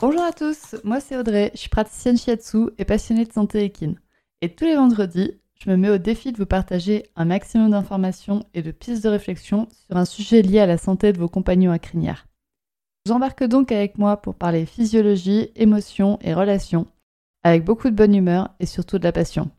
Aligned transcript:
Bonjour 0.00 0.22
à 0.22 0.30
tous, 0.30 0.76
moi 0.84 1.00
c'est 1.00 1.16
Audrey, 1.16 1.50
je 1.54 1.58
suis 1.58 1.68
praticienne 1.68 2.16
shiatsu 2.16 2.68
et 2.78 2.84
passionnée 2.84 3.24
de 3.24 3.32
santé 3.32 3.64
équine. 3.64 3.98
Et 4.40 4.54
tous 4.54 4.64
les 4.64 4.76
vendredis, 4.76 5.40
je 5.60 5.68
me 5.68 5.76
mets 5.76 5.90
au 5.90 5.98
défi 5.98 6.30
de 6.30 6.36
vous 6.36 6.46
partager 6.46 7.10
un 7.16 7.24
maximum 7.24 7.72
d'informations 7.72 8.44
et 8.54 8.62
de 8.62 8.70
pistes 8.70 9.02
de 9.02 9.08
réflexion 9.08 9.66
sur 9.72 9.96
un 9.96 10.04
sujet 10.04 10.40
lié 10.40 10.60
à 10.60 10.66
la 10.66 10.78
santé 10.78 11.12
de 11.12 11.18
vos 11.18 11.28
compagnons 11.28 11.72
à 11.72 11.80
crinière. 11.80 12.28
Je 13.04 13.10
vous 13.10 13.16
embarque 13.16 13.42
donc 13.42 13.72
avec 13.72 13.98
moi 13.98 14.18
pour 14.18 14.36
parler 14.36 14.66
physiologie, 14.66 15.50
émotions 15.56 16.20
et 16.20 16.32
relations, 16.32 16.86
avec 17.42 17.64
beaucoup 17.64 17.90
de 17.90 17.96
bonne 17.96 18.14
humeur 18.14 18.50
et 18.60 18.66
surtout 18.66 19.00
de 19.00 19.04
la 19.04 19.10
passion. 19.10 19.50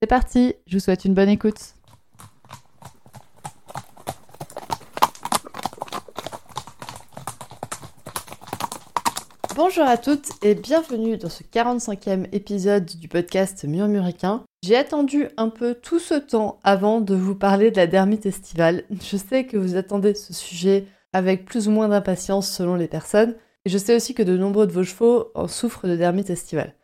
C'est 0.00 0.08
parti, 0.08 0.54
je 0.68 0.76
vous 0.76 0.80
souhaite 0.80 1.04
une 1.04 1.14
bonne 1.14 1.28
écoute. 1.28 1.74
Bonjour 9.56 9.84
à 9.84 9.96
toutes 9.96 10.28
et 10.44 10.54
bienvenue 10.54 11.16
dans 11.16 11.30
ce 11.30 11.42
45e 11.42 12.26
épisode 12.32 12.84
du 12.84 13.08
podcast 13.08 13.64
Murmuricain. 13.64 14.44
J'ai 14.62 14.76
attendu 14.76 15.28
un 15.38 15.48
peu 15.48 15.74
tout 15.74 15.98
ce 15.98 16.12
temps 16.12 16.60
avant 16.62 17.00
de 17.00 17.14
vous 17.14 17.34
parler 17.34 17.70
de 17.70 17.78
la 17.78 17.86
dermite 17.86 18.26
estivale. 18.26 18.84
Je 18.90 19.16
sais 19.16 19.46
que 19.46 19.56
vous 19.56 19.76
attendez 19.76 20.12
ce 20.12 20.34
sujet 20.34 20.84
avec 21.14 21.46
plus 21.46 21.68
ou 21.68 21.70
moins 21.70 21.88
d'impatience 21.88 22.50
selon 22.50 22.74
les 22.74 22.86
personnes, 22.86 23.34
et 23.64 23.70
je 23.70 23.78
sais 23.78 23.96
aussi 23.96 24.12
que 24.12 24.22
de 24.22 24.36
nombreux 24.36 24.66
de 24.66 24.72
vos 24.72 24.84
chevaux 24.84 25.28
en 25.34 25.48
souffrent 25.48 25.88
de 25.88 25.96
dermite 25.96 26.28
estivale. 26.28 26.74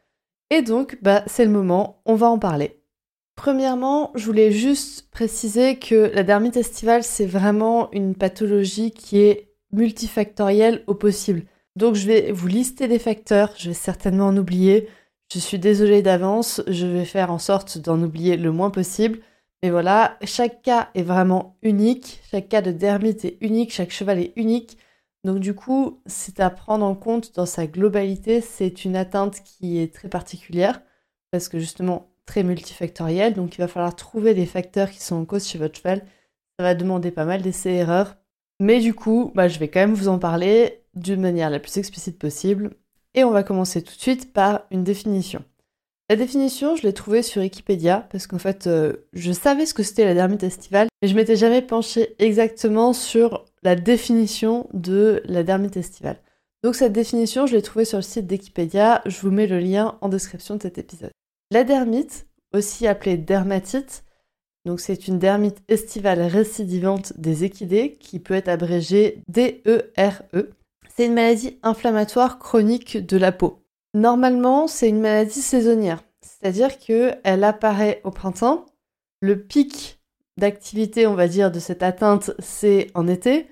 Et 0.48 0.62
donc, 0.62 0.96
bah, 1.02 1.24
c'est 1.26 1.44
le 1.44 1.50
moment, 1.50 2.00
on 2.06 2.14
va 2.14 2.30
en 2.30 2.38
parler. 2.38 2.80
Premièrement, 3.36 4.12
je 4.14 4.24
voulais 4.24 4.50
juste 4.50 5.10
préciser 5.10 5.78
que 5.78 6.10
la 6.14 6.22
dermite 6.22 6.56
estivale, 6.56 7.02
c'est 7.02 7.26
vraiment 7.26 7.92
une 7.92 8.14
pathologie 8.14 8.92
qui 8.92 9.18
est 9.18 9.52
multifactorielle 9.72 10.84
au 10.86 10.94
possible. 10.94 11.42
Donc 11.76 11.94
je 11.94 12.06
vais 12.06 12.32
vous 12.32 12.48
lister 12.48 12.86
les 12.86 12.98
facteurs, 12.98 13.54
je 13.56 13.68
vais 13.68 13.74
certainement 13.74 14.26
en 14.26 14.36
oublier. 14.36 14.88
Je 15.32 15.38
suis 15.38 15.58
désolée 15.58 16.02
d'avance, 16.02 16.62
je 16.66 16.86
vais 16.86 17.06
faire 17.06 17.30
en 17.30 17.38
sorte 17.38 17.78
d'en 17.78 18.02
oublier 18.02 18.36
le 18.36 18.52
moins 18.52 18.70
possible. 18.70 19.20
Mais 19.62 19.70
voilà, 19.70 20.18
chaque 20.24 20.62
cas 20.62 20.90
est 20.94 21.02
vraiment 21.02 21.56
unique, 21.62 22.20
chaque 22.30 22.48
cas 22.48 22.62
de 22.62 22.72
dermite 22.72 23.24
est 23.24 23.38
unique, 23.40 23.72
chaque 23.72 23.92
cheval 23.92 24.18
est 24.18 24.32
unique. 24.36 24.76
Donc 25.24 25.38
du 25.38 25.54
coup, 25.54 26.02
c'est 26.04 26.40
à 26.40 26.50
prendre 26.50 26.84
en 26.84 26.94
compte 26.96 27.34
dans 27.36 27.46
sa 27.46 27.66
globalité, 27.66 28.40
c'est 28.40 28.84
une 28.84 28.96
atteinte 28.96 29.42
qui 29.44 29.78
est 29.78 29.94
très 29.94 30.08
particulière, 30.08 30.82
parce 31.30 31.48
que 31.48 31.60
justement 31.60 32.10
très 32.26 32.42
multifactorielle, 32.42 33.34
donc 33.34 33.56
il 33.56 33.60
va 33.60 33.68
falloir 33.68 33.94
trouver 33.94 34.34
des 34.34 34.46
facteurs 34.46 34.90
qui 34.90 35.00
sont 35.00 35.16
en 35.16 35.24
cause 35.24 35.46
chez 35.46 35.58
votre 35.58 35.78
cheval. 35.78 36.04
Ça 36.58 36.64
va 36.64 36.74
demander 36.74 37.10
pas 37.10 37.24
mal 37.24 37.40
d'essais-erreurs. 37.42 38.16
Mais 38.60 38.80
du 38.80 38.94
coup, 38.94 39.32
bah, 39.34 39.48
je 39.48 39.58
vais 39.58 39.68
quand 39.68 39.80
même 39.80 39.94
vous 39.94 40.08
en 40.08 40.18
parler 40.18 40.81
d'une 40.94 41.20
manière 41.20 41.50
la 41.50 41.60
plus 41.60 41.76
explicite 41.78 42.18
possible. 42.18 42.70
Et 43.14 43.24
on 43.24 43.30
va 43.30 43.42
commencer 43.42 43.82
tout 43.82 43.94
de 43.94 44.00
suite 44.00 44.32
par 44.32 44.62
une 44.70 44.84
définition. 44.84 45.44
La 46.08 46.16
définition, 46.16 46.76
je 46.76 46.82
l'ai 46.82 46.92
trouvée 46.92 47.22
sur 47.22 47.40
Wikipédia 47.40 48.06
parce 48.10 48.26
qu'en 48.26 48.38
fait, 48.38 48.66
euh, 48.66 49.06
je 49.12 49.32
savais 49.32 49.66
ce 49.66 49.74
que 49.74 49.82
c'était 49.82 50.04
la 50.04 50.14
dermite 50.14 50.42
estivale, 50.42 50.88
mais 51.00 51.08
je 51.08 51.14
m'étais 51.14 51.36
jamais 51.36 51.62
penchée 51.62 52.14
exactement 52.18 52.92
sur 52.92 53.44
la 53.62 53.76
définition 53.76 54.68
de 54.72 55.22
la 55.24 55.42
dermite 55.42 55.76
estivale. 55.76 56.20
Donc 56.62 56.74
cette 56.74 56.92
définition, 56.92 57.46
je 57.46 57.56
l'ai 57.56 57.62
trouvée 57.62 57.84
sur 57.84 57.98
le 57.98 58.02
site 58.02 58.26
d'Wikipédia, 58.26 59.02
je 59.06 59.20
vous 59.20 59.30
mets 59.30 59.46
le 59.46 59.58
lien 59.58 59.96
en 60.00 60.08
description 60.08 60.56
de 60.56 60.62
cet 60.62 60.78
épisode. 60.78 61.12
La 61.50 61.64
dermite, 61.64 62.26
aussi 62.52 62.86
appelée 62.86 63.16
dermatite, 63.16 64.04
donc 64.64 64.80
c'est 64.80 65.08
une 65.08 65.18
dermite 65.18 65.58
estivale 65.68 66.20
récidivante 66.22 67.18
des 67.18 67.44
équidés 67.44 67.96
qui 67.98 68.20
peut 68.20 68.34
être 68.34 68.48
abrégée 68.48 69.22
DERE. 69.28 70.22
C'est 70.94 71.06
une 71.06 71.14
maladie 71.14 71.58
inflammatoire 71.62 72.38
chronique 72.38 72.98
de 72.98 73.16
la 73.16 73.32
peau. 73.32 73.64
Normalement, 73.94 74.66
c'est 74.66 74.90
une 74.90 75.00
maladie 75.00 75.40
saisonnière, 75.40 76.02
c'est-à-dire 76.20 76.78
qu'elle 76.78 77.44
apparaît 77.44 78.02
au 78.04 78.10
printemps. 78.10 78.66
Le 79.22 79.42
pic 79.42 80.00
d'activité, 80.36 81.06
on 81.06 81.14
va 81.14 81.28
dire, 81.28 81.50
de 81.50 81.60
cette 81.60 81.82
atteinte, 81.82 82.32
c'est 82.40 82.88
en 82.94 83.08
été. 83.08 83.46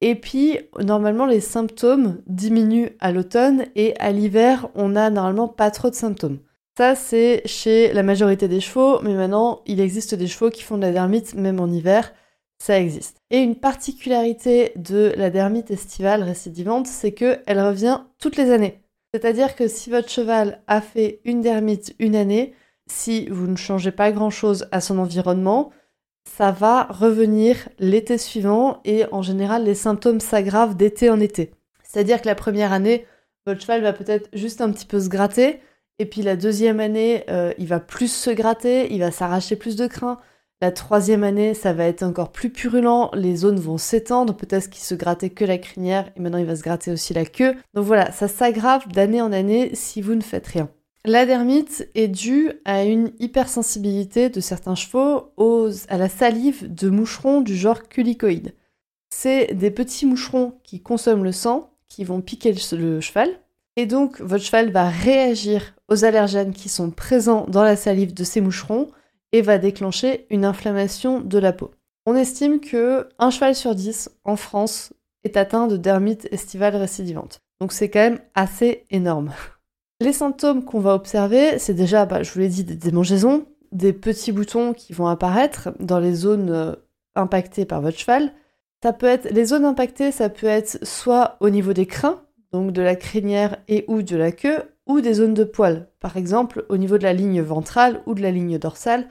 Et 0.00 0.14
puis, 0.14 0.58
normalement, 0.80 1.26
les 1.26 1.40
symptômes 1.40 2.22
diminuent 2.28 2.90
à 3.00 3.10
l'automne 3.10 3.66
et 3.74 3.96
à 3.98 4.12
l'hiver, 4.12 4.68
on 4.76 4.90
n'a 4.90 5.10
normalement 5.10 5.48
pas 5.48 5.72
trop 5.72 5.90
de 5.90 5.94
symptômes. 5.96 6.38
Ça, 6.76 6.94
c'est 6.94 7.42
chez 7.46 7.92
la 7.94 8.04
majorité 8.04 8.46
des 8.46 8.60
chevaux, 8.60 9.00
mais 9.02 9.14
maintenant, 9.14 9.62
il 9.66 9.80
existe 9.80 10.14
des 10.14 10.28
chevaux 10.28 10.50
qui 10.50 10.62
font 10.62 10.76
de 10.76 10.82
la 10.82 10.92
dermite 10.92 11.34
même 11.34 11.58
en 11.58 11.66
hiver 11.66 12.12
ça 12.58 12.80
existe. 12.80 13.18
Et 13.30 13.38
une 13.38 13.56
particularité 13.56 14.72
de 14.76 15.12
la 15.16 15.30
dermite 15.30 15.70
estivale 15.70 16.22
récidivante, 16.22 16.86
c'est 16.86 17.12
qu'elle 17.12 17.60
revient 17.60 18.00
toutes 18.18 18.36
les 18.36 18.50
années. 18.50 18.80
C'est-à-dire 19.12 19.56
que 19.56 19.68
si 19.68 19.90
votre 19.90 20.08
cheval 20.08 20.62
a 20.66 20.80
fait 20.80 21.20
une 21.24 21.40
dermite 21.40 21.94
une 21.98 22.16
année, 22.16 22.54
si 22.86 23.28
vous 23.28 23.46
ne 23.46 23.56
changez 23.56 23.90
pas 23.90 24.12
grand-chose 24.12 24.68
à 24.72 24.80
son 24.80 24.98
environnement, 24.98 25.70
ça 26.24 26.50
va 26.50 26.84
revenir 26.84 27.68
l'été 27.78 28.18
suivant 28.18 28.80
et 28.84 29.04
en 29.12 29.22
général 29.22 29.64
les 29.64 29.74
symptômes 29.74 30.20
s'aggravent 30.20 30.76
d'été 30.76 31.08
en 31.08 31.20
été. 31.20 31.52
C'est-à-dire 31.82 32.20
que 32.20 32.26
la 32.26 32.34
première 32.34 32.72
année, 32.72 33.06
votre 33.46 33.60
cheval 33.60 33.82
va 33.82 33.92
peut-être 33.92 34.28
juste 34.32 34.60
un 34.60 34.70
petit 34.70 34.86
peu 34.86 35.00
se 35.00 35.08
gratter 35.08 35.60
et 35.98 36.06
puis 36.06 36.22
la 36.22 36.36
deuxième 36.36 36.80
année, 36.80 37.24
euh, 37.30 37.52
il 37.58 37.66
va 37.66 37.80
plus 37.80 38.12
se 38.12 38.30
gratter, 38.30 38.92
il 38.92 39.00
va 39.00 39.10
s'arracher 39.10 39.56
plus 39.56 39.76
de 39.76 39.86
crins. 39.86 40.18
La 40.62 40.72
troisième 40.72 41.22
année, 41.22 41.52
ça 41.52 41.74
va 41.74 41.84
être 41.84 42.02
encore 42.02 42.32
plus 42.32 42.48
purulent, 42.48 43.10
les 43.12 43.36
zones 43.36 43.60
vont 43.60 43.76
s'étendre, 43.76 44.34
peut-être 44.34 44.70
qu'il 44.70 44.82
se 44.82 44.94
grattait 44.94 45.28
que 45.28 45.44
la 45.44 45.58
crinière 45.58 46.10
et 46.16 46.20
maintenant 46.20 46.38
il 46.38 46.46
va 46.46 46.56
se 46.56 46.62
gratter 46.62 46.90
aussi 46.90 47.12
la 47.12 47.26
queue. 47.26 47.54
Donc 47.74 47.84
voilà, 47.84 48.10
ça 48.12 48.26
s'aggrave 48.26 48.88
d'année 48.88 49.20
en 49.20 49.32
année 49.32 49.74
si 49.74 50.00
vous 50.00 50.14
ne 50.14 50.22
faites 50.22 50.46
rien. 50.46 50.70
La 51.04 51.26
dermite 51.26 51.88
est 51.94 52.08
due 52.08 52.52
à 52.64 52.84
une 52.84 53.12
hypersensibilité 53.20 54.30
de 54.30 54.40
certains 54.40 54.74
chevaux 54.74 55.30
à 55.88 55.98
la 55.98 56.08
salive 56.08 56.74
de 56.74 56.88
moucherons 56.88 57.42
du 57.42 57.54
genre 57.54 57.88
culicoïde. 57.88 58.54
C'est 59.10 59.52
des 59.52 59.70
petits 59.70 60.06
moucherons 60.06 60.54
qui 60.64 60.80
consomment 60.80 61.22
le 61.22 61.32
sang, 61.32 61.70
qui 61.88 62.02
vont 62.02 62.22
piquer 62.22 62.54
le 62.72 63.00
cheval, 63.00 63.28
et 63.76 63.84
donc 63.84 64.20
votre 64.22 64.42
cheval 64.42 64.70
va 64.70 64.88
réagir 64.88 65.74
aux 65.88 66.04
allergènes 66.04 66.54
qui 66.54 66.70
sont 66.70 66.90
présents 66.90 67.44
dans 67.46 67.62
la 67.62 67.76
salive 67.76 68.14
de 68.14 68.24
ces 68.24 68.40
moucherons 68.40 68.88
et 69.32 69.42
va 69.42 69.58
déclencher 69.58 70.26
une 70.30 70.44
inflammation 70.44 71.20
de 71.20 71.38
la 71.38 71.52
peau. 71.52 71.72
On 72.06 72.14
estime 72.14 72.60
que 72.60 73.08
un 73.18 73.30
cheval 73.30 73.54
sur 73.54 73.74
10 73.74 74.10
en 74.24 74.36
France 74.36 74.92
est 75.24 75.36
atteint 75.36 75.66
de 75.66 75.76
dermite 75.76 76.28
estivale 76.30 76.76
récidivante. 76.76 77.40
Donc 77.60 77.72
c'est 77.72 77.90
quand 77.90 78.00
même 78.00 78.20
assez 78.34 78.84
énorme. 78.90 79.32
Les 80.00 80.12
symptômes 80.12 80.64
qu'on 80.64 80.80
va 80.80 80.94
observer, 80.94 81.58
c'est 81.58 81.74
déjà, 81.74 82.04
bah, 82.04 82.22
je 82.22 82.30
vous 82.32 82.40
l'ai 82.40 82.48
dit, 82.48 82.64
des 82.64 82.74
démangeaisons, 82.76 83.46
des 83.72 83.92
petits 83.92 84.30
boutons 84.30 84.74
qui 84.74 84.92
vont 84.92 85.06
apparaître 85.06 85.70
dans 85.80 85.98
les 85.98 86.14
zones 86.14 86.50
euh, 86.50 86.72
impactées 87.14 87.64
par 87.64 87.80
votre 87.80 87.98
cheval. 87.98 88.32
Ça 88.82 88.92
peut 88.92 89.06
être, 89.06 89.30
les 89.30 89.46
zones 89.46 89.64
impactées, 89.64 90.12
ça 90.12 90.28
peut 90.28 90.46
être 90.46 90.78
soit 90.84 91.36
au 91.40 91.48
niveau 91.48 91.72
des 91.72 91.86
crins, 91.86 92.20
donc 92.52 92.72
de 92.72 92.82
la 92.82 92.94
crinière 92.94 93.56
et 93.68 93.84
ou 93.88 94.02
de 94.02 94.16
la 94.16 94.32
queue, 94.32 94.62
ou 94.86 95.00
des 95.00 95.14
zones 95.14 95.34
de 95.34 95.44
poils, 95.44 95.88
par 96.00 96.16
exemple 96.16 96.64
au 96.68 96.76
niveau 96.76 96.98
de 96.98 97.02
la 97.02 97.12
ligne 97.12 97.42
ventrale 97.42 98.02
ou 98.06 98.14
de 98.14 98.22
la 98.22 98.30
ligne 98.30 98.58
dorsale, 98.58 99.08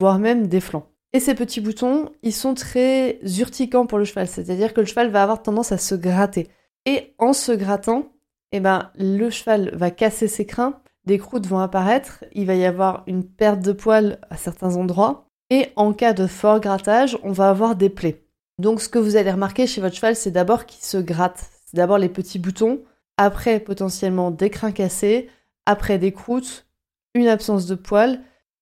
voire 0.00 0.18
même 0.18 0.46
des 0.46 0.60
flancs. 0.60 0.86
Et 1.12 1.20
ces 1.20 1.34
petits 1.34 1.60
boutons, 1.60 2.10
ils 2.22 2.32
sont 2.32 2.54
très 2.54 3.20
urticants 3.38 3.86
pour 3.86 3.98
le 3.98 4.04
cheval, 4.04 4.26
c'est-à-dire 4.26 4.74
que 4.74 4.80
le 4.80 4.86
cheval 4.86 5.10
va 5.10 5.22
avoir 5.22 5.42
tendance 5.42 5.72
à 5.72 5.78
se 5.78 5.94
gratter. 5.94 6.48
Et 6.86 7.14
en 7.18 7.32
se 7.32 7.52
grattant, 7.52 8.12
eh 8.52 8.60
ben, 8.60 8.90
le 8.96 9.30
cheval 9.30 9.70
va 9.74 9.90
casser 9.90 10.28
ses 10.28 10.44
crins, 10.44 10.80
des 11.06 11.18
croûtes 11.18 11.46
vont 11.46 11.60
apparaître, 11.60 12.24
il 12.32 12.46
va 12.46 12.54
y 12.54 12.64
avoir 12.64 13.04
une 13.06 13.24
perte 13.24 13.60
de 13.60 13.72
poils 13.72 14.18
à 14.28 14.36
certains 14.36 14.76
endroits, 14.76 15.28
et 15.50 15.68
en 15.76 15.92
cas 15.92 16.14
de 16.14 16.26
fort 16.26 16.60
grattage, 16.60 17.16
on 17.22 17.32
va 17.32 17.48
avoir 17.48 17.76
des 17.76 17.90
plaies. 17.90 18.24
Donc 18.58 18.80
ce 18.80 18.88
que 18.88 18.98
vous 18.98 19.16
allez 19.16 19.30
remarquer 19.30 19.66
chez 19.66 19.80
votre 19.80 19.94
cheval, 19.94 20.16
c'est 20.16 20.30
d'abord 20.30 20.66
qu'il 20.66 20.84
se 20.84 20.96
gratte. 20.96 21.50
C'est 21.66 21.76
d'abord 21.76 21.98
les 21.98 22.08
petits 22.08 22.38
boutons, 22.38 22.80
après 23.16 23.60
potentiellement 23.60 24.30
des 24.30 24.50
crins 24.50 24.72
cassés, 24.72 25.28
après 25.66 25.98
des 25.98 26.12
croûtes, 26.12 26.66
une 27.14 27.28
absence 27.28 27.66
de 27.66 27.74
poils, 27.74 28.20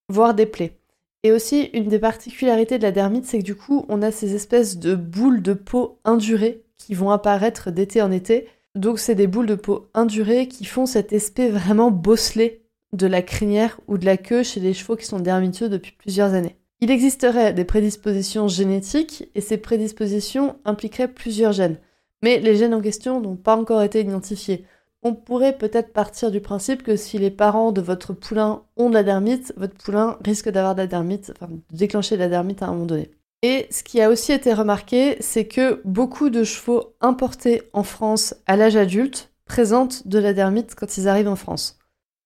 voire 0.08 0.34
des 0.34 0.46
plaies. 0.46 0.78
Et 1.24 1.32
aussi, 1.32 1.70
une 1.72 1.88
des 1.88 1.98
particularités 1.98 2.78
de 2.78 2.82
la 2.82 2.92
dermite, 2.92 3.26
c'est 3.26 3.38
que 3.38 3.44
du 3.44 3.54
coup, 3.54 3.84
on 3.88 4.02
a 4.02 4.10
ces 4.10 4.34
espèces 4.34 4.78
de 4.78 4.94
boules 4.94 5.42
de 5.42 5.54
peau 5.54 5.98
indurées 6.04 6.64
qui 6.76 6.94
vont 6.94 7.10
apparaître 7.10 7.70
d'été 7.70 8.02
en 8.02 8.10
été. 8.10 8.48
Donc, 8.74 8.98
c'est 8.98 9.14
des 9.14 9.28
boules 9.28 9.46
de 9.46 9.54
peau 9.54 9.88
indurées 9.94 10.48
qui 10.48 10.64
font 10.64 10.86
cet 10.86 11.12
aspect 11.12 11.48
vraiment 11.48 11.90
bosselé 11.90 12.62
de 12.92 13.06
la 13.06 13.22
crinière 13.22 13.80
ou 13.86 13.98
de 13.98 14.04
la 14.04 14.16
queue 14.16 14.42
chez 14.42 14.60
les 14.60 14.74
chevaux 14.74 14.96
qui 14.96 15.06
sont 15.06 15.20
dermiteux 15.20 15.68
depuis 15.68 15.92
plusieurs 15.92 16.34
années. 16.34 16.56
Il 16.80 16.90
existerait 16.90 17.52
des 17.52 17.64
prédispositions 17.64 18.48
génétiques 18.48 19.30
et 19.36 19.40
ces 19.40 19.56
prédispositions 19.56 20.56
impliqueraient 20.64 21.06
plusieurs 21.06 21.52
gènes 21.52 21.78
mais 22.22 22.38
les 22.38 22.56
gènes 22.56 22.74
en 22.74 22.80
question 22.80 23.20
n'ont 23.20 23.36
pas 23.36 23.56
encore 23.56 23.82
été 23.82 24.00
identifiés. 24.00 24.64
On 25.02 25.14
pourrait 25.14 25.58
peut-être 25.58 25.92
partir 25.92 26.30
du 26.30 26.40
principe 26.40 26.84
que 26.84 26.96
si 26.96 27.18
les 27.18 27.30
parents 27.30 27.72
de 27.72 27.80
votre 27.80 28.12
poulain 28.12 28.62
ont 28.76 28.88
de 28.88 28.94
la 28.94 29.02
dermite, 29.02 29.52
votre 29.56 29.74
poulain 29.74 30.16
risque 30.24 30.48
d'avoir 30.48 30.74
de 30.74 30.80
la 30.82 30.86
dermite, 30.86 31.32
enfin 31.34 31.52
de 31.52 31.76
déclencher 31.76 32.14
de 32.14 32.20
la 32.20 32.28
dermite 32.28 32.62
à 32.62 32.66
un 32.66 32.72
moment 32.72 32.86
donné. 32.86 33.10
Et 33.42 33.66
ce 33.70 33.82
qui 33.82 34.00
a 34.00 34.08
aussi 34.08 34.32
été 34.32 34.54
remarqué, 34.54 35.16
c'est 35.18 35.46
que 35.46 35.80
beaucoup 35.84 36.30
de 36.30 36.44
chevaux 36.44 36.94
importés 37.00 37.62
en 37.72 37.82
France 37.82 38.36
à 38.46 38.56
l'âge 38.56 38.76
adulte 38.76 39.32
présentent 39.44 40.06
de 40.06 40.20
la 40.20 40.32
dermite 40.32 40.76
quand 40.76 40.96
ils 40.96 41.08
arrivent 41.08 41.28
en 41.28 41.36
France. 41.36 41.78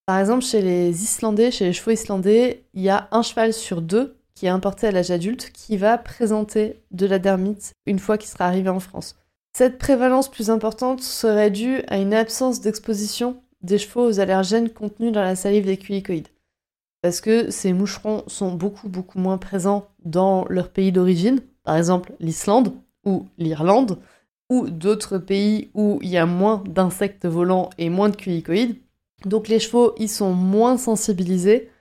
Par 0.05 0.19
exemple, 0.19 0.45
chez 0.45 0.61
les 0.61 1.03
Islandais, 1.03 1.49
chez 1.49 1.65
les 1.65 1.73
chevaux 1.73 1.91
islandais, 1.91 2.63
il 2.75 2.83
y 2.83 2.89
a 2.89 3.09
un 3.11 3.23
cheval 3.23 3.51
sur 3.51 3.81
deux 3.81 4.15
qui 4.35 4.45
est 4.45 4.49
importé 4.49 4.87
à 4.87 4.91
l'âge 4.91 5.09
adulte 5.09 5.51
qui 5.51 5.75
va 5.77 5.97
présenter 5.97 6.83
de 6.91 7.07
la 7.07 7.17
dermite 7.17 7.73
une 7.87 7.97
fois 7.97 8.19
qu'il 8.19 8.29
sera 8.29 8.45
arrivé 8.45 8.69
en 8.69 8.79
France. 8.79 9.17
Cette 9.57 9.79
prévalence 9.79 10.29
plus 10.29 10.51
importante 10.51 11.01
serait 11.01 11.49
due 11.49 11.81
à 11.87 11.97
une 11.97 12.13
absence 12.13 12.61
d'exposition 12.61 13.41
des 13.63 13.79
chevaux 13.79 14.07
aux 14.07 14.19
allergènes 14.19 14.69
contenus 14.69 15.11
dans 15.11 15.23
la 15.23 15.35
salive 15.35 15.65
des 15.65 15.77
culicoïdes. 15.77 16.27
Parce 17.01 17.21
que 17.21 17.49
ces 17.49 17.73
moucherons 17.73 18.23
sont 18.27 18.53
beaucoup 18.53 18.87
moins 19.15 19.39
présents 19.39 19.87
dans 20.05 20.45
leur 20.49 20.69
pays 20.69 20.91
d'origine, 20.91 21.39
par 21.63 21.75
exemple 21.75 22.13
l'Islande 22.19 22.71
ou 23.03 23.25
l'Irlande, 23.39 23.97
ou 24.51 24.69
d'autres 24.69 25.17
pays 25.17 25.71
où 25.73 25.97
il 26.03 26.09
y 26.09 26.17
a 26.17 26.27
moins 26.27 26.63
d'insectes 26.67 27.25
volants 27.25 27.71
et 27.79 27.89
moins 27.89 28.09
de 28.09 28.15
culicoïdes. 28.15 28.75
Donc 29.25 29.47
les 29.47 29.57
chevaux, 29.57 29.95
ils 29.97 30.07
sont 30.07 30.33
moins 30.33 30.77
sensibilisés 30.77 31.71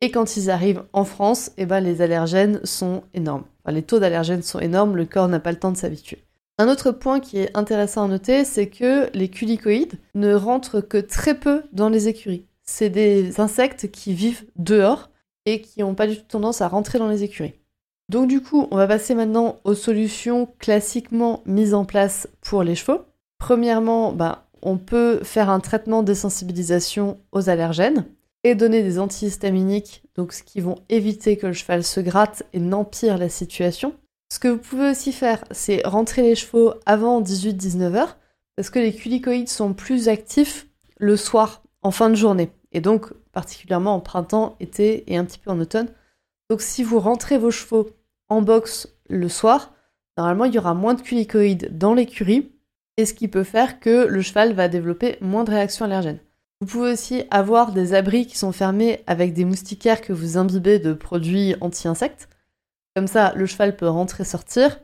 et 0.00 0.10
quand 0.10 0.38
ils 0.38 0.48
arrivent 0.48 0.84
en 0.94 1.04
France, 1.04 1.50
eh 1.58 1.66
ben, 1.66 1.80
les 1.80 2.00
allergènes 2.00 2.64
sont 2.64 3.02
énormes. 3.12 3.44
les 3.68 3.82
taux 3.82 3.98
d'allergènes 3.98 4.40
sont 4.40 4.60
énormes, 4.60 4.96
le 4.96 5.04
corps 5.04 5.28
n'a 5.28 5.38
pas 5.38 5.52
le 5.52 5.58
temps 5.58 5.72
de 5.72 5.76
s'habituer. 5.76 6.25
Un 6.58 6.68
autre 6.68 6.90
point 6.90 7.20
qui 7.20 7.38
est 7.38 7.54
intéressant 7.54 8.04
à 8.04 8.08
noter, 8.08 8.44
c'est 8.44 8.68
que 8.68 9.10
les 9.12 9.28
culicoïdes 9.28 9.98
ne 10.14 10.32
rentrent 10.34 10.80
que 10.80 10.96
très 10.96 11.38
peu 11.38 11.62
dans 11.72 11.90
les 11.90 12.08
écuries. 12.08 12.46
C'est 12.62 12.88
des 12.88 13.40
insectes 13.40 13.90
qui 13.90 14.14
vivent 14.14 14.44
dehors 14.56 15.10
et 15.44 15.60
qui 15.60 15.80
n'ont 15.80 15.94
pas 15.94 16.06
du 16.06 16.16
tout 16.16 16.24
tendance 16.26 16.62
à 16.62 16.68
rentrer 16.68 16.98
dans 16.98 17.08
les 17.08 17.22
écuries. 17.22 17.54
Donc 18.08 18.28
du 18.28 18.40
coup, 18.40 18.68
on 18.70 18.76
va 18.76 18.86
passer 18.86 19.14
maintenant 19.14 19.58
aux 19.64 19.74
solutions 19.74 20.48
classiquement 20.58 21.42
mises 21.44 21.74
en 21.74 21.84
place 21.84 22.28
pour 22.40 22.62
les 22.62 22.74
chevaux. 22.74 23.02
Premièrement, 23.38 24.12
ben, 24.12 24.38
on 24.62 24.78
peut 24.78 25.20
faire 25.22 25.50
un 25.50 25.60
traitement 25.60 26.02
de 26.02 26.14
sensibilisation 26.14 27.18
aux 27.32 27.50
allergènes 27.50 28.06
et 28.44 28.54
donner 28.54 28.82
des 28.82 28.98
antihistaminiques, 28.98 30.04
donc 30.14 30.32
ce 30.32 30.42
qui 30.42 30.60
vont 30.60 30.76
éviter 30.88 31.36
que 31.36 31.48
le 31.48 31.52
cheval 31.52 31.82
se 31.82 32.00
gratte 32.00 32.44
et 32.52 32.60
n'empire 32.60 33.18
la 33.18 33.28
situation. 33.28 33.94
Ce 34.28 34.38
que 34.38 34.48
vous 34.48 34.58
pouvez 34.58 34.90
aussi 34.90 35.12
faire, 35.12 35.44
c'est 35.50 35.86
rentrer 35.86 36.22
les 36.22 36.34
chevaux 36.34 36.74
avant 36.84 37.22
18-19 37.22 37.94
heures, 37.94 38.16
parce 38.56 38.70
que 38.70 38.78
les 38.78 38.94
culicoïdes 38.94 39.48
sont 39.48 39.74
plus 39.74 40.08
actifs 40.08 40.66
le 40.98 41.16
soir, 41.16 41.62
en 41.82 41.90
fin 41.90 42.10
de 42.10 42.14
journée, 42.14 42.50
et 42.72 42.80
donc 42.80 43.12
particulièrement 43.32 43.94
en 43.94 44.00
printemps, 44.00 44.56
été 44.60 45.10
et 45.12 45.16
un 45.16 45.24
petit 45.24 45.38
peu 45.38 45.50
en 45.50 45.60
automne. 45.60 45.88
Donc 46.50 46.60
si 46.60 46.82
vous 46.82 46.98
rentrez 46.98 47.38
vos 47.38 47.50
chevaux 47.50 47.90
en 48.28 48.42
boxe 48.42 48.88
le 49.08 49.28
soir, 49.28 49.74
normalement 50.16 50.46
il 50.46 50.54
y 50.54 50.58
aura 50.58 50.74
moins 50.74 50.94
de 50.94 51.02
culicoïdes 51.02 51.76
dans 51.76 51.94
l'écurie, 51.94 52.50
et 52.96 53.04
ce 53.04 53.14
qui 53.14 53.28
peut 53.28 53.44
faire 53.44 53.78
que 53.78 54.06
le 54.06 54.22
cheval 54.22 54.54
va 54.54 54.68
développer 54.68 55.18
moins 55.20 55.44
de 55.44 55.50
réactions 55.50 55.84
allergènes. 55.84 56.20
Vous 56.60 56.66
pouvez 56.66 56.92
aussi 56.92 57.24
avoir 57.30 57.72
des 57.72 57.92
abris 57.92 58.26
qui 58.26 58.38
sont 58.38 58.52
fermés 58.52 59.02
avec 59.06 59.34
des 59.34 59.44
moustiquaires 59.44 60.00
que 60.00 60.14
vous 60.14 60.38
imbibez 60.38 60.78
de 60.78 60.94
produits 60.94 61.54
anti-insectes. 61.60 62.28
Comme 62.96 63.08
ça, 63.08 63.34
le 63.36 63.44
cheval 63.44 63.76
peut 63.76 63.88
rentrer 63.88 64.24
sortir 64.24 64.80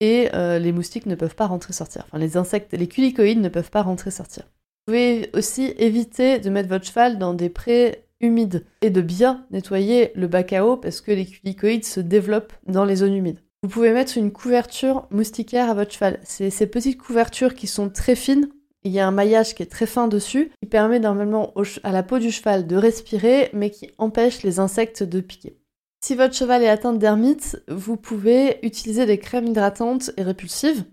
et 0.00 0.30
euh, 0.34 0.58
les 0.58 0.72
moustiques 0.72 1.06
ne 1.06 1.14
peuvent 1.14 1.36
pas 1.36 1.46
rentrer 1.46 1.72
sortir. 1.72 2.02
Enfin, 2.08 2.18
les 2.18 2.36
insectes, 2.36 2.72
les 2.72 2.88
culicoïdes 2.88 3.40
ne 3.40 3.48
peuvent 3.48 3.70
pas 3.70 3.82
rentrer 3.82 4.10
sortir. 4.10 4.42
Vous 4.42 4.94
pouvez 4.94 5.30
aussi 5.32 5.72
éviter 5.78 6.40
de 6.40 6.50
mettre 6.50 6.68
votre 6.68 6.84
cheval 6.84 7.20
dans 7.20 7.34
des 7.34 7.48
prés 7.48 8.04
humides 8.20 8.66
et 8.80 8.90
de 8.90 9.00
bien 9.00 9.46
nettoyer 9.52 10.10
le 10.16 10.26
bac 10.26 10.52
à 10.52 10.66
eau 10.66 10.76
parce 10.76 11.00
que 11.00 11.12
les 11.12 11.24
culicoïdes 11.24 11.84
se 11.84 12.00
développent 12.00 12.52
dans 12.66 12.84
les 12.84 12.96
zones 12.96 13.14
humides. 13.14 13.38
Vous 13.62 13.68
pouvez 13.68 13.92
mettre 13.92 14.18
une 14.18 14.32
couverture 14.32 15.06
moustiquaire 15.12 15.70
à 15.70 15.74
votre 15.74 15.92
cheval. 15.92 16.18
C'est 16.24 16.50
ces 16.50 16.66
petites 16.66 17.00
couvertures 17.00 17.54
qui 17.54 17.68
sont 17.68 17.90
très 17.90 18.16
fines. 18.16 18.48
Il 18.82 18.90
y 18.90 18.98
a 18.98 19.06
un 19.06 19.12
maillage 19.12 19.54
qui 19.54 19.62
est 19.62 19.70
très 19.70 19.86
fin 19.86 20.08
dessus, 20.08 20.50
qui 20.60 20.68
permet 20.68 20.98
normalement 20.98 21.54
à 21.84 21.92
la 21.92 22.02
peau 22.02 22.18
du 22.18 22.32
cheval 22.32 22.66
de 22.66 22.74
respirer, 22.74 23.50
mais 23.52 23.70
qui 23.70 23.88
empêche 23.98 24.42
les 24.42 24.58
insectes 24.58 25.04
de 25.04 25.20
piquer. 25.20 25.61
Si 26.04 26.16
votre 26.16 26.34
cheval 26.34 26.64
est 26.64 26.68
atteint 26.68 26.92
de 26.92 26.98
dermite, 26.98 27.62
vous 27.68 27.96
pouvez 27.96 28.58
utiliser 28.66 29.06
des 29.06 29.18
crèmes 29.18 29.46
hydratantes 29.46 30.10
et 30.16 30.24
répulsives. 30.24 30.84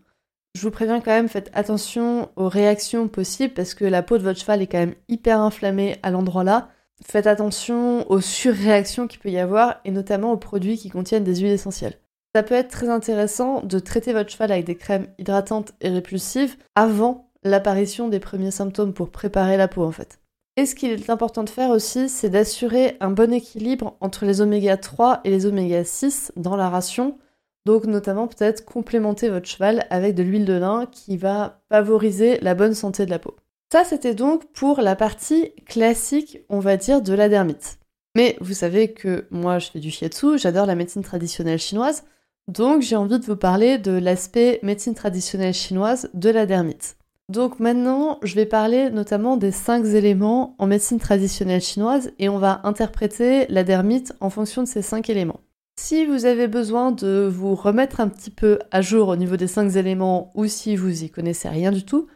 Je 0.56 0.62
vous 0.62 0.70
préviens 0.70 1.02
quand 1.02 1.10
même, 1.10 1.28
faites 1.30 1.50
attention 1.54 2.30
aux 2.36 2.48
réactions 2.48 3.08
possibles 3.08 3.56
parce 3.56 3.74
que 3.74 3.86
la 3.86 4.04
peau 4.04 4.20
de 4.20 4.24
votre 4.24 4.40
cheval 4.40 4.62
est 4.62 4.68
quand 4.68 4.78
même 4.78 4.94
hyper 5.08 5.42
inflammée 5.42 5.98
à 6.04 6.12
l'endroit 6.12 6.44
là. 6.44 6.70
Faites 7.04 7.26
attention 7.26 8.10
aux 8.12 8.22
surréactions 8.22 9.08
qu'il 9.08 9.20
peut 9.20 9.32
y 9.32 9.40
avoir 9.40 9.80
et 9.84 9.90
notamment 9.90 10.32
aux 10.32 10.38
produits 10.38 10.78
qui 10.78 10.92
contiennent 10.92 11.24
des 11.24 11.38
huiles 11.38 11.54
essentielles. 11.54 11.98
Ça 12.36 12.44
peut 12.44 12.54
être 12.54 12.70
très 12.70 12.90
intéressant 12.90 13.64
de 13.64 13.80
traiter 13.80 14.14
votre 14.14 14.30
cheval 14.30 14.52
avec 14.52 14.66
des 14.66 14.76
crèmes 14.76 15.08
hydratantes 15.18 15.74
et 15.82 15.90
répulsives 15.90 16.56
avant 16.76 17.32
l'apparition 17.44 18.10
des 18.10 18.20
premiers 18.20 18.52
symptômes 18.52 18.94
pour 18.94 19.10
préparer 19.10 19.58
la 19.58 19.68
peau 19.68 19.84
en 19.84 19.92
fait. 19.92 20.20
Et 20.60 20.66
ce 20.66 20.76
qu'il 20.76 20.92
est 20.92 21.10
important 21.10 21.46
de 21.46 21.50
faire 21.50 21.70
aussi, 21.70 22.10
c'est 22.10 22.30
d'assurer 22.30 22.98
un 23.00 23.12
bon 23.12 23.32
équilibre 23.32 23.96
entre 24.02 24.26
les 24.26 24.42
oméga 24.42 24.76
3 24.76 25.22
et 25.24 25.30
les 25.30 25.46
oméga 25.46 25.86
6 25.86 26.34
dans 26.36 26.58
la 26.58 26.68
ration. 26.68 27.18
Donc 27.66 27.86
notamment 27.86 28.28
peut-être 28.28 28.66
complémenter 28.66 29.30
votre 29.30 29.48
cheval 29.48 29.88
avec 29.90 30.16
de 30.16 30.24
l'huile 30.24 30.44
de 30.44 30.52
lin 30.52 30.86
qui 30.92 31.16
va 31.16 31.62
favoriser 31.70 32.40
la 32.42 32.56
bonne 32.56 32.74
santé 32.74 33.06
de 33.06 33.10
la 33.10 33.20
peau. 33.20 33.38
Ça 33.72 33.86
c'était 33.86 34.16
donc 34.16 34.52
pour 34.52 34.82
la 34.82 34.98
partie 34.98 35.52
classique, 35.66 36.40
on 36.50 36.60
va 36.60 36.76
dire, 36.76 37.02
de 37.02 37.14
la 37.14 37.30
dermite. 37.30 37.80
Mais 38.18 38.36
vous 38.42 38.54
savez 38.54 38.92
que 38.92 39.28
moi 39.32 39.60
je 39.60 39.70
fais 39.70 39.80
du 39.80 39.92
shiatsu, 39.92 40.38
j'adore 40.38 40.66
la 40.66 40.76
médecine 40.76 41.04
traditionnelle 41.04 41.60
chinoise, 41.60 42.04
donc 42.50 42.82
j'ai 42.82 42.98
envie 42.98 43.20
de 43.20 43.26
vous 43.26 43.38
parler 43.38 43.78
de 43.78 43.94
l'aspect 43.94 44.60
médecine 44.62 44.94
traditionnelle 44.94 45.54
chinoise 45.54 46.10
de 46.14 46.30
la 46.30 46.46
dermite. 46.46 46.98
Donc 47.30 47.60
maintenant, 47.60 48.18
je 48.24 48.34
vais 48.34 48.48
parler 48.48 48.90
notamment 48.90 49.38
des 49.38 49.52
cinq 49.52 49.86
éléments 49.86 50.56
en 50.58 50.66
médecine 50.66 50.98
traditionnelle 50.98 51.62
chinoise 51.62 52.12
et 52.18 52.28
on 52.28 52.40
va 52.40 52.60
interpréter 52.64 53.46
la 53.50 53.64
dermite 53.64 54.14
en 54.20 54.32
fonction 54.32 54.64
de 54.64 54.68
ces 54.68 54.82
cinq 54.82 55.12
éléments. 55.12 55.40
Si 55.80 56.08
vous 56.08 56.26
avez 56.26 56.48
besoin 56.48 56.92
de 56.92 57.30
vous 57.32 57.54
remettre 57.54 58.00
un 58.00 58.10
petit 58.10 58.32
peu 58.32 58.58
à 58.72 58.82
jour 58.82 59.10
au 59.10 59.16
niveau 59.16 59.38
des 59.38 59.48
cinq 59.48 59.76
éléments 59.76 60.32
ou 60.34 60.48
si 60.48 60.76
vous 60.76 61.04
y 61.04 61.12
connaissez 61.12 61.48
rien 61.48 61.72
du 61.72 61.86
tout, 61.86 62.08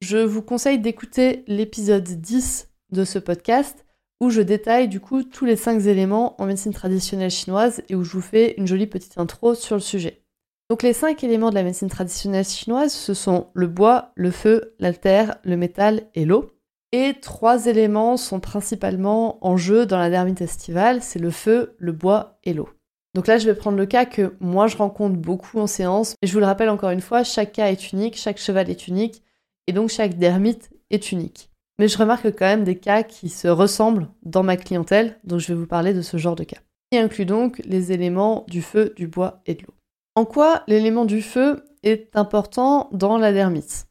je 0.00 0.18
vous 0.18 0.42
conseille 0.42 0.80
d'écouter 0.80 1.44
l'épisode 1.46 2.02
10 2.02 2.68
de 2.90 3.04
ce 3.04 3.20
podcast 3.20 3.86
où 4.20 4.30
je 4.30 4.42
détaille 4.42 4.88
du 4.88 4.98
coup 4.98 5.22
tous 5.22 5.44
les 5.44 5.56
cinq 5.56 5.86
éléments 5.86 6.40
en 6.42 6.46
médecine 6.46 6.72
traditionnelle 6.72 7.30
chinoise 7.30 7.82
et 7.88 7.94
où 7.94 8.02
je 8.02 8.10
vous 8.10 8.20
fais 8.20 8.54
une 8.58 8.66
jolie 8.66 8.88
petite 8.88 9.16
intro 9.16 9.54
sur 9.54 9.76
le 9.76 9.80
sujet. 9.80 10.25
Donc 10.68 10.82
les 10.82 10.92
cinq 10.92 11.22
éléments 11.22 11.50
de 11.50 11.54
la 11.54 11.62
médecine 11.62 11.88
traditionnelle 11.88 12.44
chinoise, 12.44 12.92
ce 12.92 13.14
sont 13.14 13.46
le 13.54 13.68
bois, 13.68 14.10
le 14.16 14.32
feu, 14.32 14.74
l'altère, 14.80 15.36
le 15.44 15.56
métal 15.56 16.08
et 16.14 16.24
l'eau. 16.24 16.50
Et 16.90 17.14
trois 17.20 17.66
éléments 17.66 18.16
sont 18.16 18.40
principalement 18.40 19.38
en 19.46 19.56
jeu 19.56 19.86
dans 19.86 19.98
la 19.98 20.10
dermite 20.10 20.40
estivale, 20.40 21.02
c'est 21.02 21.20
le 21.20 21.30
feu, 21.30 21.76
le 21.78 21.92
bois 21.92 22.38
et 22.42 22.52
l'eau. 22.52 22.68
Donc 23.14 23.28
là, 23.28 23.38
je 23.38 23.46
vais 23.46 23.54
prendre 23.54 23.78
le 23.78 23.86
cas 23.86 24.06
que 24.06 24.34
moi 24.40 24.66
je 24.66 24.76
rencontre 24.76 25.16
beaucoup 25.16 25.58
en 25.58 25.66
séance, 25.66 26.14
et 26.20 26.26
je 26.26 26.32
vous 26.32 26.40
le 26.40 26.46
rappelle 26.46 26.68
encore 26.68 26.90
une 26.90 27.00
fois, 27.00 27.22
chaque 27.22 27.52
cas 27.52 27.70
est 27.70 27.92
unique, 27.92 28.16
chaque 28.16 28.38
cheval 28.38 28.68
est 28.68 28.88
unique, 28.88 29.22
et 29.68 29.72
donc 29.72 29.90
chaque 29.90 30.18
dermite 30.18 30.70
est 30.90 31.12
unique. 31.12 31.50
Mais 31.78 31.88
je 31.88 31.98
remarque 31.98 32.26
quand 32.26 32.46
même 32.46 32.64
des 32.64 32.78
cas 32.78 33.04
qui 33.04 33.28
se 33.28 33.48
ressemblent 33.48 34.08
dans 34.22 34.42
ma 34.42 34.56
clientèle, 34.56 35.18
donc 35.24 35.40
je 35.40 35.48
vais 35.48 35.58
vous 35.58 35.66
parler 35.66 35.94
de 35.94 36.02
ce 36.02 36.16
genre 36.16 36.36
de 36.36 36.44
cas. 36.44 36.58
Qui 36.90 36.98
inclut 36.98 37.26
donc 37.26 37.60
les 37.64 37.92
éléments 37.92 38.44
du 38.48 38.62
feu, 38.62 38.94
du 38.96 39.06
bois 39.06 39.42
et 39.46 39.54
de 39.54 39.62
l'eau. 39.62 39.75
En 40.16 40.24
quoi 40.24 40.62
l'élément 40.66 41.04
du 41.04 41.20
feu 41.20 41.62
est 41.82 42.16
important 42.16 42.88
dans 42.90 43.18
la 43.18 43.34
dermite? 43.34 43.86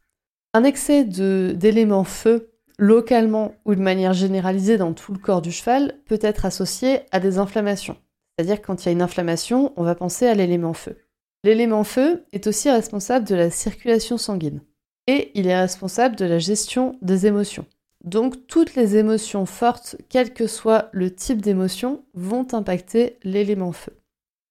Un 0.55 0.63
excès 0.63 1.03
d'éléments 1.03 2.03
feu, 2.03 2.49
localement 2.79 3.53
ou 3.63 3.75
de 3.75 3.81
manière 3.81 4.13
généralisée 4.13 4.77
dans 4.77 4.93
tout 4.93 5.13
le 5.13 5.19
corps 5.19 5.43
du 5.43 5.51
cheval, 5.51 5.99
peut 6.07 6.17
être 6.21 6.45
associé 6.45 7.01
à 7.11 7.19
des 7.19 7.37
inflammations. 7.37 7.95
C'est-à-dire 8.35 8.63
quand 8.63 8.81
il 8.81 8.85
y 8.87 8.89
a 8.89 8.93
une 8.93 9.03
inflammation, 9.03 9.71
on 9.75 9.83
va 9.83 9.93
penser 9.93 10.25
à 10.25 10.33
l'élément 10.33 10.73
feu. 10.73 10.97
L'élément 11.43 11.83
feu 11.83 12.25
est 12.33 12.47
aussi 12.47 12.71
responsable 12.71 13.27
de 13.27 13.35
la 13.35 13.51
circulation 13.51 14.17
sanguine 14.17 14.61
et 15.05 15.29
il 15.35 15.45
est 15.45 15.59
responsable 15.59 16.15
de 16.15 16.25
la 16.25 16.39
gestion 16.39 16.97
des 17.03 17.27
émotions. 17.27 17.67
Donc 18.03 18.47
toutes 18.47 18.73
les 18.73 18.97
émotions 18.97 19.45
fortes, 19.45 19.95
quel 20.09 20.33
que 20.33 20.47
soit 20.47 20.89
le 20.91 21.13
type 21.13 21.39
d'émotion, 21.39 22.03
vont 22.15 22.47
impacter 22.51 23.19
l'élément 23.23 23.73
feu. 23.73 23.93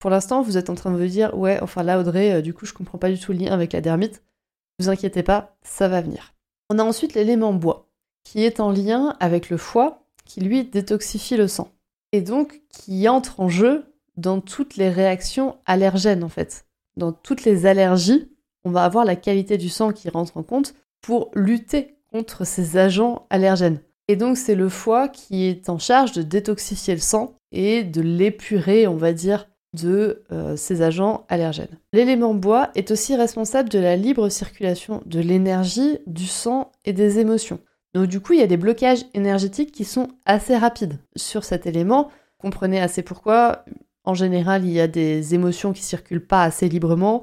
Pour 0.04 0.10
l'instant, 0.10 0.42
vous 0.42 0.58
êtes 0.58 0.68
en 0.68 0.74
train 0.74 0.90
de 0.90 0.98
vous 0.98 1.08
dire, 1.08 1.34
ouais, 1.34 1.58
enfin 1.62 1.82
là, 1.82 1.98
Audrey, 1.98 2.30
euh, 2.30 2.42
du 2.42 2.52
coup, 2.52 2.66
je 2.66 2.74
comprends 2.74 2.98
pas 2.98 3.08
du 3.08 3.18
tout 3.18 3.32
le 3.32 3.38
lien 3.38 3.52
avec 3.52 3.72
la 3.72 3.80
dermite. 3.80 4.22
Vous 4.78 4.90
inquiétez 4.90 5.22
pas, 5.22 5.56
ça 5.62 5.88
va 5.88 6.02
venir. 6.02 6.34
On 6.68 6.78
a 6.78 6.84
ensuite 6.84 7.14
l'élément 7.14 7.54
bois, 7.54 7.88
qui 8.22 8.44
est 8.44 8.60
en 8.60 8.70
lien 8.70 9.16
avec 9.18 9.48
le 9.48 9.56
foie, 9.56 10.04
qui 10.26 10.42
lui 10.42 10.64
détoxifie 10.64 11.38
le 11.38 11.48
sang. 11.48 11.72
Et 12.12 12.20
donc, 12.20 12.60
qui 12.68 13.08
entre 13.08 13.40
en 13.40 13.48
jeu 13.48 13.94
dans 14.18 14.42
toutes 14.42 14.76
les 14.76 14.90
réactions 14.90 15.56
allergènes, 15.64 16.22
en 16.22 16.28
fait. 16.28 16.66
Dans 16.98 17.12
toutes 17.12 17.44
les 17.44 17.64
allergies, 17.64 18.30
on 18.64 18.72
va 18.72 18.84
avoir 18.84 19.06
la 19.06 19.16
qualité 19.16 19.56
du 19.56 19.70
sang 19.70 19.90
qui 19.90 20.10
rentre 20.10 20.36
en 20.36 20.42
compte 20.42 20.74
pour 21.00 21.30
lutter 21.32 21.96
contre 22.12 22.46
ces 22.46 22.76
agents 22.76 23.26
allergènes. 23.30 23.80
Et 24.08 24.16
donc 24.16 24.36
c'est 24.36 24.54
le 24.54 24.68
foie 24.68 25.08
qui 25.08 25.46
est 25.46 25.70
en 25.70 25.78
charge 25.78 26.12
de 26.12 26.20
détoxifier 26.20 26.92
le 26.92 27.00
sang 27.00 27.38
et 27.52 27.84
de 27.84 28.02
l'épurer, 28.02 28.86
on 28.86 28.96
va 28.96 29.14
dire, 29.14 29.48
de 29.74 30.24
euh, 30.32 30.56
ces 30.56 30.82
agents 30.82 31.26
allergènes. 31.28 31.78
L'élément 31.92 32.34
bois 32.34 32.70
est 32.74 32.90
aussi 32.90 33.16
responsable 33.16 33.68
de 33.68 33.78
la 33.78 33.96
libre 33.96 34.28
circulation 34.28 35.02
de 35.06 35.20
l'énergie, 35.20 35.98
du 36.06 36.26
sang 36.26 36.72
et 36.84 36.92
des 36.92 37.18
émotions. 37.18 37.58
Donc 37.92 38.06
du 38.06 38.20
coup, 38.20 38.32
il 38.32 38.40
y 38.40 38.42
a 38.42 38.48
des 38.48 38.56
blocages 38.56 39.04
énergétiques 39.14 39.72
qui 39.72 39.84
sont 39.84 40.08
assez 40.26 40.56
rapides 40.56 40.98
sur 41.16 41.44
cet 41.44 41.66
élément. 41.66 42.10
Comprenez 42.38 42.80
assez 42.80 43.02
pourquoi. 43.02 43.64
En 44.04 44.14
général, 44.14 44.64
il 44.64 44.72
y 44.72 44.80
a 44.80 44.88
des 44.88 45.34
émotions 45.34 45.72
qui 45.72 45.82
circulent 45.82 46.26
pas 46.26 46.42
assez 46.42 46.68
librement. 46.68 47.22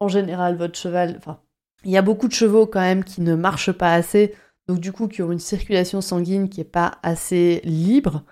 En 0.00 0.08
général, 0.08 0.56
votre 0.56 0.78
cheval, 0.78 1.16
enfin, 1.18 1.40
il 1.84 1.90
y 1.90 1.96
a 1.96 2.02
beaucoup 2.02 2.28
de 2.28 2.32
chevaux 2.32 2.66
quand 2.66 2.80
même 2.80 3.04
qui 3.04 3.20
ne 3.20 3.34
marchent 3.34 3.72
pas 3.72 3.94
assez, 3.94 4.34
donc 4.66 4.80
du 4.80 4.92
coup 4.92 5.06
qui 5.06 5.22
ont 5.22 5.32
une 5.32 5.38
circulation 5.38 6.00
sanguine 6.00 6.48
qui 6.48 6.60
n'est 6.60 6.64
pas 6.64 6.98
assez 7.02 7.60
libre, 7.64 8.24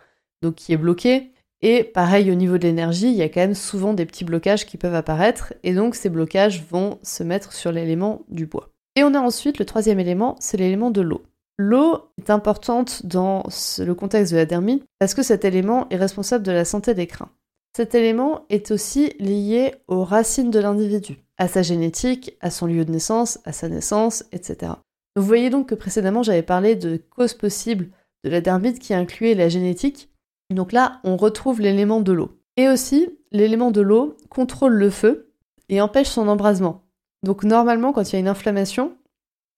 donc 0.42 0.56
qui 0.56 0.73
est 0.73 0.76
bloquée. 0.76 1.33
Et 1.66 1.83
pareil 1.83 2.30
au 2.30 2.35
niveau 2.35 2.59
de 2.59 2.64
l'énergie, 2.64 3.09
il 3.09 3.16
y 3.16 3.23
a 3.23 3.30
quand 3.30 3.40
même 3.40 3.54
souvent 3.54 3.94
des 3.94 4.04
petits 4.04 4.26
blocages 4.26 4.66
qui 4.66 4.76
peuvent 4.76 4.94
apparaître, 4.94 5.54
et 5.62 5.73
donc 5.73 5.94
ces 5.94 6.11
blocages 6.11 6.62
vont 6.71 6.99
se 7.02 7.23
mettre 7.23 7.54
sur 7.54 7.73
l'élément 7.73 8.21
du 8.28 8.44
bois. 8.44 8.68
Et 8.97 9.02
on 9.02 9.14
a 9.14 9.18
ensuite 9.18 9.59
le 9.59 9.64
troisième 9.64 9.99
élément, 9.99 10.37
c'est 10.40 10.59
l'élément 10.59 10.90
de 10.90 11.00
l'eau. 11.00 11.23
L'eau 11.56 12.11
est 12.18 12.28
importante 12.28 13.06
dans 13.06 13.44
le 13.78 13.94
contexte 13.94 14.33
de 14.33 14.37
la 14.37 14.44
dermite 14.44 14.85
parce 14.99 15.14
que 15.14 15.23
cet 15.23 15.47
élément 15.47 15.88
est 15.88 15.97
responsable 15.97 16.44
de 16.44 16.52
la 16.52 16.66
santé 16.66 16.92
des 16.92 17.06
crins. 17.06 17.30
Cet 17.75 17.94
élément 17.94 18.44
est 18.50 18.71
aussi 18.71 19.14
lié 19.18 19.75
aux 19.88 20.04
racines 20.04 20.50
de 20.50 20.59
l'individu, 20.59 21.16
à 21.38 21.49
sa 21.49 21.62
génétique, 21.62 22.37
à 22.42 22.50
son 22.50 22.66
lieu 22.66 22.85
de 22.85 22.92
naissance, 22.92 23.38
à 23.47 23.52
sa 23.52 23.71
naissance, 23.71 24.25
etc. 24.33 24.73
Vous 25.16 25.25
voyez 25.25 25.49
donc 25.49 25.71
que 25.71 25.75
précédemment 25.75 26.23
j'avais 26.23 26.42
parlé 26.42 26.76
de 26.76 26.99
causes 26.99 27.35
possibles 27.35 27.88
de 28.23 28.28
la 28.28 28.42
dermite 28.42 28.80
qui 28.80 28.92
incluait 28.92 29.35
la 29.35 29.49
génétique. 29.49 30.11
Donc 30.50 30.72
là, 30.72 31.00
on 31.04 31.16
retrouve 31.16 31.60
l'élément 31.60 32.00
de 32.00 32.12
l'eau. 32.12 32.38
Et 32.56 32.68
aussi, 32.68 33.18
l'élément 33.32 33.70
de 33.70 33.80
l'eau 33.80 34.16
contrôle 34.28 34.74
le 34.74 34.90
feu 34.90 35.32
et 35.68 35.80
empêche 35.80 36.08
son 36.08 36.28
embrasement. 36.28 36.84
Donc 37.22 37.44
normalement, 37.44 37.92
quand 37.92 38.10
il 38.10 38.12
y 38.12 38.16
a 38.16 38.20
une 38.20 38.28
inflammation, 38.28 38.96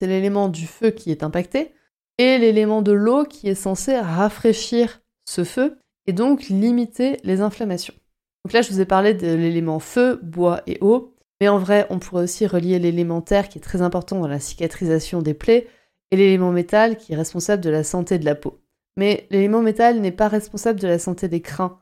c'est 0.01 0.07
l'élément 0.07 0.49
du 0.49 0.67
feu 0.67 0.91
qui 0.91 1.11
est 1.11 1.23
impacté, 1.23 1.73
et 2.19 2.39
l'élément 2.39 2.83
de 2.83 2.93
l'eau 2.93 3.25
qui 3.25 3.49
est 3.49 3.55
censé 3.55 3.99
rafraîchir 3.99 5.03
ce 5.27 5.45
feu 5.45 5.79
et 6.07 6.13
donc 6.13 6.49
limiter 6.49 7.19
les 7.25 7.41
inflammations. 7.41 7.95
Donc 8.45 8.53
là, 8.53 8.63
je 8.63 8.71
vous 8.71 8.81
ai 8.81 8.87
parlé 8.87 9.13
de 9.13 9.35
l'élément 9.35 9.81
feu, 9.81 10.21
bois 10.23 10.63
et 10.67 10.79
eau, 10.81 11.15
mais 11.41 11.49
en 11.49 11.59
vrai, 11.59 11.87
on 11.91 11.99
pourrait 11.99 12.23
aussi 12.23 12.47
relier 12.47 12.79
l'élémentaire 12.79 13.49
qui 13.49 13.59
est 13.59 13.63
très 13.63 13.83
important 13.83 14.21
dans 14.21 14.29
la 14.29 14.41
cicatrisation 14.41 15.21
des 15.21 15.35
plaies 15.35 15.67
et 16.11 16.17
l'élément 16.17 16.53
métal 16.53 16.97
qui 16.97 17.13
est 17.13 17.17
responsable 17.17 17.63
de 17.63 17.71
la 17.71 17.85
santé 17.85 18.19
de 18.19 18.25
la 18.25 18.35
peau. 18.35 18.61
Mais 18.97 19.27
l'élément 19.31 19.63
métal 19.63 20.01
n'est 20.01 20.13
pas 20.13 20.29
responsable 20.29 20.81
de 20.81 20.89
la 20.89 20.99
santé 20.99 21.29
des 21.29 21.41
crins. 21.41 21.79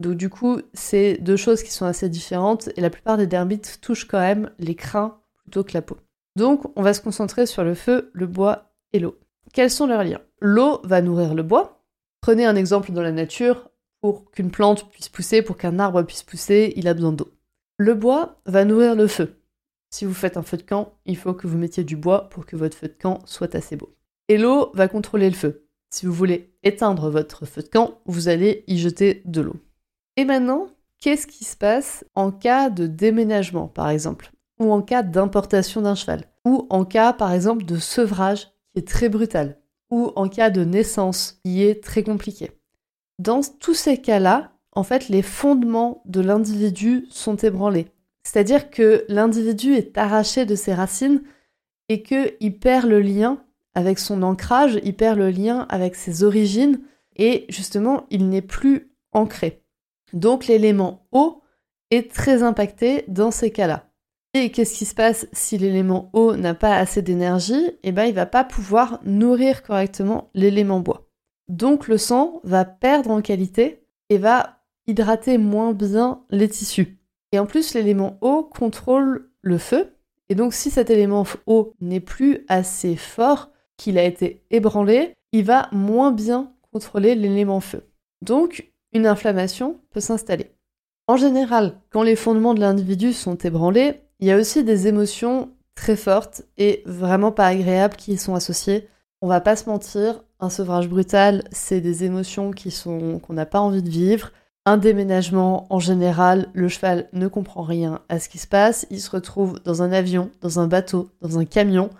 Donc 0.00 0.14
du 0.14 0.30
coup, 0.30 0.60
c'est 0.74 1.18
deux 1.18 1.36
choses 1.36 1.62
qui 1.62 1.72
sont 1.72 1.86
assez 1.86 2.08
différentes 2.08 2.68
et 2.76 2.80
la 2.80 2.90
plupart 2.90 3.16
des 3.16 3.26
dermites 3.26 3.80
touchent 3.80 4.06
quand 4.06 4.20
même 4.20 4.50
les 4.58 4.74
crins 4.74 5.18
plutôt 5.42 5.64
que 5.64 5.74
la 5.74 5.82
peau. 5.82 5.96
Donc 6.36 6.70
on 6.76 6.82
va 6.82 6.94
se 6.94 7.00
concentrer 7.00 7.46
sur 7.46 7.64
le 7.64 7.74
feu, 7.74 8.10
le 8.12 8.26
bois 8.26 8.72
et 8.92 9.00
l'eau. 9.00 9.18
Quels 9.52 9.70
sont 9.70 9.86
leurs 9.86 10.04
liens? 10.04 10.20
L'eau 10.40 10.80
va 10.84 11.02
nourrir 11.02 11.34
le 11.34 11.42
bois. 11.42 11.82
Prenez 12.20 12.44
un 12.44 12.56
exemple 12.56 12.92
dans 12.92 13.02
la 13.02 13.12
nature. 13.12 13.70
Pour 14.00 14.30
qu'une 14.30 14.52
plante 14.52 14.88
puisse 14.90 15.08
pousser, 15.08 15.42
pour 15.42 15.56
qu'un 15.56 15.80
arbre 15.80 16.02
puisse 16.02 16.22
pousser, 16.22 16.72
il 16.76 16.86
a 16.86 16.94
besoin 16.94 17.10
d'eau. 17.10 17.32
Le 17.78 17.94
bois 17.94 18.40
va 18.46 18.64
nourrir 18.64 18.94
le 18.94 19.08
feu. 19.08 19.40
Si 19.90 20.04
vous 20.04 20.14
faites 20.14 20.36
un 20.36 20.42
feu 20.42 20.56
de 20.56 20.62
camp, 20.62 20.98
il 21.06 21.16
faut 21.16 21.34
que 21.34 21.48
vous 21.48 21.58
mettiez 21.58 21.82
du 21.82 21.96
bois 21.96 22.28
pour 22.28 22.46
que 22.46 22.54
votre 22.54 22.76
feu 22.76 22.86
de 22.86 22.92
camp 22.92 23.20
soit 23.24 23.56
assez 23.56 23.74
beau. 23.74 23.92
Et 24.28 24.38
l'eau 24.38 24.70
va 24.74 24.86
contrôler 24.86 25.28
le 25.28 25.34
feu. 25.34 25.67
Si 25.90 26.06
vous 26.06 26.12
voulez 26.12 26.52
éteindre 26.62 27.10
votre 27.10 27.46
feu 27.46 27.62
de 27.62 27.68
camp, 27.68 27.98
vous 28.06 28.28
allez 28.28 28.64
y 28.66 28.78
jeter 28.78 29.22
de 29.24 29.40
l'eau. 29.40 29.56
Et 30.16 30.24
maintenant, 30.24 30.68
qu'est-ce 31.00 31.26
qui 31.26 31.44
se 31.44 31.56
passe 31.56 32.04
en 32.14 32.30
cas 32.30 32.70
de 32.70 32.86
déménagement, 32.86 33.68
par 33.68 33.88
exemple 33.88 34.32
Ou 34.60 34.72
en 34.72 34.82
cas 34.82 35.02
d'importation 35.02 35.80
d'un 35.80 35.94
cheval 35.94 36.24
Ou 36.44 36.66
en 36.70 36.84
cas, 36.84 37.12
par 37.12 37.32
exemple, 37.32 37.64
de 37.64 37.76
sevrage 37.76 38.48
qui 38.72 38.80
est 38.80 38.88
très 38.88 39.08
brutal, 39.08 39.58
ou 39.90 40.12
en 40.16 40.28
cas 40.28 40.50
de 40.50 40.64
naissance 40.64 41.40
qui 41.44 41.62
est 41.62 41.82
très 41.82 42.02
compliqué. 42.02 42.50
Dans 43.18 43.40
tous 43.58 43.74
ces 43.74 43.98
cas-là, 43.98 44.52
en 44.72 44.82
fait, 44.82 45.08
les 45.08 45.22
fondements 45.22 46.02
de 46.04 46.20
l'individu 46.20 47.06
sont 47.10 47.36
ébranlés. 47.36 47.88
C'est-à-dire 48.22 48.70
que 48.70 49.04
l'individu 49.08 49.72
est 49.74 49.96
arraché 49.96 50.44
de 50.44 50.54
ses 50.54 50.74
racines 50.74 51.22
et 51.88 52.02
qu'il 52.02 52.58
perd 52.58 52.86
le 52.86 53.00
lien 53.00 53.42
avec 53.78 54.00
son 54.00 54.24
ancrage, 54.24 54.80
il 54.82 54.96
perd 54.96 55.18
le 55.18 55.30
lien 55.30 55.64
avec 55.68 55.94
ses 55.94 56.24
origines 56.24 56.80
et 57.14 57.46
justement, 57.48 58.06
il 58.10 58.28
n'est 58.28 58.42
plus 58.42 58.90
ancré. 59.12 59.62
Donc 60.12 60.48
l'élément 60.48 61.06
eau 61.12 61.42
est 61.92 62.12
très 62.12 62.42
impacté 62.42 63.04
dans 63.06 63.30
ces 63.30 63.52
cas-là. 63.52 63.88
Et 64.34 64.50
qu'est-ce 64.50 64.76
qui 64.76 64.84
se 64.84 64.96
passe 64.96 65.28
si 65.32 65.58
l'élément 65.58 66.10
eau 66.12 66.34
n'a 66.34 66.54
pas 66.54 66.76
assez 66.76 67.02
d'énergie? 67.02 67.70
Eh 67.84 67.92
bien, 67.92 68.06
il 68.06 68.14
va 68.14 68.26
pas 68.26 68.42
pouvoir 68.42 68.98
nourrir 69.04 69.62
correctement 69.62 70.28
l'élément 70.34 70.80
bois. 70.80 71.08
Donc 71.46 71.86
le 71.86 71.98
sang 71.98 72.40
va 72.42 72.64
perdre 72.64 73.12
en 73.12 73.22
qualité 73.22 73.86
et 74.10 74.18
va 74.18 74.58
hydrater 74.88 75.38
moins 75.38 75.72
bien 75.72 76.24
les 76.30 76.48
tissus. 76.48 76.98
Et 77.30 77.38
en 77.38 77.46
plus, 77.46 77.74
l'élément 77.74 78.18
eau 78.22 78.42
contrôle 78.42 79.30
le 79.40 79.56
feu. 79.56 79.94
Et 80.30 80.34
donc 80.34 80.52
si 80.52 80.68
cet 80.68 80.90
élément 80.90 81.24
eau 81.46 81.74
n'est 81.80 82.00
plus 82.00 82.44
assez 82.48 82.96
fort, 82.96 83.52
qu'il 83.78 83.96
a 83.96 84.04
été 84.04 84.44
ébranlé, 84.50 85.14
il 85.32 85.44
va 85.44 85.68
moins 85.72 86.12
bien 86.12 86.52
contrôler 86.70 87.14
l'élément 87.14 87.60
feu. 87.60 87.88
Donc 88.20 88.70
une 88.92 89.06
inflammation 89.06 89.80
peut 89.90 90.00
s'installer. 90.00 90.50
En 91.06 91.16
général, 91.16 91.80
quand 91.90 92.02
les 92.02 92.16
fondements 92.16 92.52
de 92.52 92.60
l'individu 92.60 93.14
sont 93.14 93.36
ébranlés, 93.36 94.02
il 94.20 94.26
y 94.26 94.30
a 94.30 94.36
aussi 94.36 94.64
des 94.64 94.88
émotions 94.88 95.50
très 95.74 95.96
fortes 95.96 96.42
et 96.58 96.82
vraiment 96.84 97.32
pas 97.32 97.46
agréables 97.46 97.96
qui 97.96 98.12
y 98.12 98.18
sont 98.18 98.34
associées. 98.34 98.88
On 99.22 99.28
va 99.28 99.40
pas 99.40 99.56
se 99.56 99.68
mentir, 99.68 100.22
un 100.40 100.50
sevrage 100.50 100.88
brutal, 100.88 101.44
c'est 101.50 101.80
des 101.80 102.04
émotions 102.04 102.50
qu'on 102.52 103.32
n'a 103.32 103.46
pas 103.46 103.60
envie 103.60 103.82
de 103.82 103.88
vivre. 103.88 104.32
Un 104.66 104.76
déménagement, 104.76 105.66
en 105.70 105.78
général, 105.78 106.48
le 106.52 106.68
cheval 106.68 107.08
ne 107.12 107.26
comprend 107.26 107.62
rien 107.62 108.00
à 108.08 108.18
ce 108.18 108.28
qui 108.28 108.38
se 108.38 108.46
passe. 108.46 108.86
Il 108.90 109.00
se 109.00 109.10
retrouve 109.10 109.60
dans 109.64 109.82
un 109.82 109.92
avion, 109.92 110.30
dans 110.42 110.60
un 110.60 110.66
bateau, 110.66 111.08
dans 111.22 111.38
un 111.38 111.44
camion, 111.44 111.90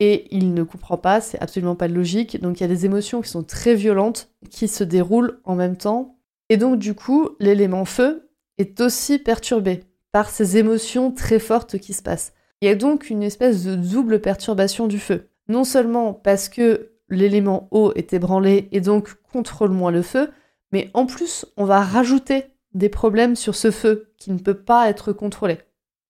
et 0.00 0.34
il 0.34 0.54
ne 0.54 0.62
comprend 0.62 0.96
pas, 0.96 1.20
c'est 1.20 1.38
absolument 1.40 1.76
pas 1.76 1.86
logique. 1.86 2.40
Donc 2.40 2.58
il 2.58 2.62
y 2.62 2.64
a 2.64 2.68
des 2.68 2.86
émotions 2.86 3.20
qui 3.20 3.28
sont 3.28 3.44
très 3.44 3.74
violentes, 3.74 4.30
qui 4.48 4.66
se 4.66 4.82
déroulent 4.82 5.40
en 5.44 5.54
même 5.54 5.76
temps. 5.76 6.18
Et 6.48 6.56
donc 6.56 6.78
du 6.78 6.94
coup, 6.94 7.28
l'élément 7.38 7.84
feu 7.84 8.30
est 8.58 8.80
aussi 8.80 9.18
perturbé 9.18 9.84
par 10.10 10.30
ces 10.30 10.56
émotions 10.56 11.12
très 11.12 11.38
fortes 11.38 11.78
qui 11.78 11.92
se 11.92 12.02
passent. 12.02 12.32
Il 12.62 12.66
y 12.66 12.72
a 12.72 12.74
donc 12.74 13.10
une 13.10 13.22
espèce 13.22 13.64
de 13.64 13.76
double 13.76 14.20
perturbation 14.20 14.86
du 14.86 14.98
feu. 14.98 15.28
Non 15.48 15.64
seulement 15.64 16.14
parce 16.14 16.48
que 16.48 16.92
l'élément 17.10 17.68
eau 17.70 17.92
est 17.94 18.12
ébranlé 18.14 18.68
et 18.72 18.80
donc 18.80 19.14
contrôle 19.32 19.70
moins 19.70 19.90
le 19.90 20.02
feu, 20.02 20.30
mais 20.72 20.90
en 20.94 21.04
plus 21.04 21.44
on 21.56 21.64
va 21.64 21.80
rajouter 21.82 22.46
des 22.72 22.88
problèmes 22.88 23.36
sur 23.36 23.54
ce 23.54 23.70
feu 23.70 24.12
qui 24.16 24.30
ne 24.30 24.38
peut 24.38 24.54
pas 24.54 24.88
être 24.88 25.12
contrôlé. 25.12 25.58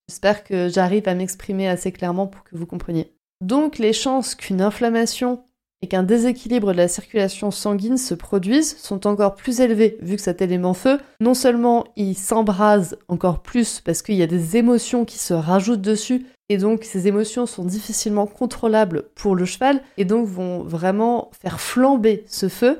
J'espère 0.07 0.43
que 0.43 0.69
j'arrive 0.69 1.07
à 1.07 1.15
m'exprimer 1.15 1.67
assez 1.67 1.91
clairement 1.91 2.27
pour 2.27 2.43
que 2.43 2.55
vous 2.55 2.65
compreniez. 2.65 3.15
Donc 3.41 3.79
les 3.79 3.93
chances 3.93 4.35
qu'une 4.35 4.61
inflammation 4.61 5.43
et 5.81 5.87
qu'un 5.87 6.03
déséquilibre 6.03 6.71
de 6.71 6.77
la 6.77 6.87
circulation 6.87 7.49
sanguine 7.49 7.97
se 7.97 8.13
produise 8.13 8.77
sont 8.77 9.07
encore 9.07 9.33
plus 9.33 9.61
élevés 9.61 9.97
vu 10.01 10.15
que 10.15 10.21
cet 10.21 10.41
élément 10.41 10.75
feu, 10.75 10.99
non 11.19 11.33
seulement 11.33 11.85
il 11.95 12.15
s'embrase 12.15 12.97
encore 13.07 13.41
plus 13.41 13.81
parce 13.81 14.03
qu'il 14.03 14.15
y 14.15 14.21
a 14.21 14.27
des 14.27 14.57
émotions 14.57 15.05
qui 15.05 15.17
se 15.17 15.33
rajoutent 15.33 15.81
dessus 15.81 16.27
et 16.49 16.57
donc 16.57 16.83
ces 16.83 17.07
émotions 17.07 17.47
sont 17.47 17.65
difficilement 17.65 18.27
contrôlables 18.27 19.09
pour 19.15 19.35
le 19.35 19.45
cheval 19.45 19.81
et 19.97 20.05
donc 20.05 20.27
vont 20.27 20.61
vraiment 20.61 21.31
faire 21.41 21.59
flamber 21.59 22.23
ce 22.27 22.47
feu 22.47 22.79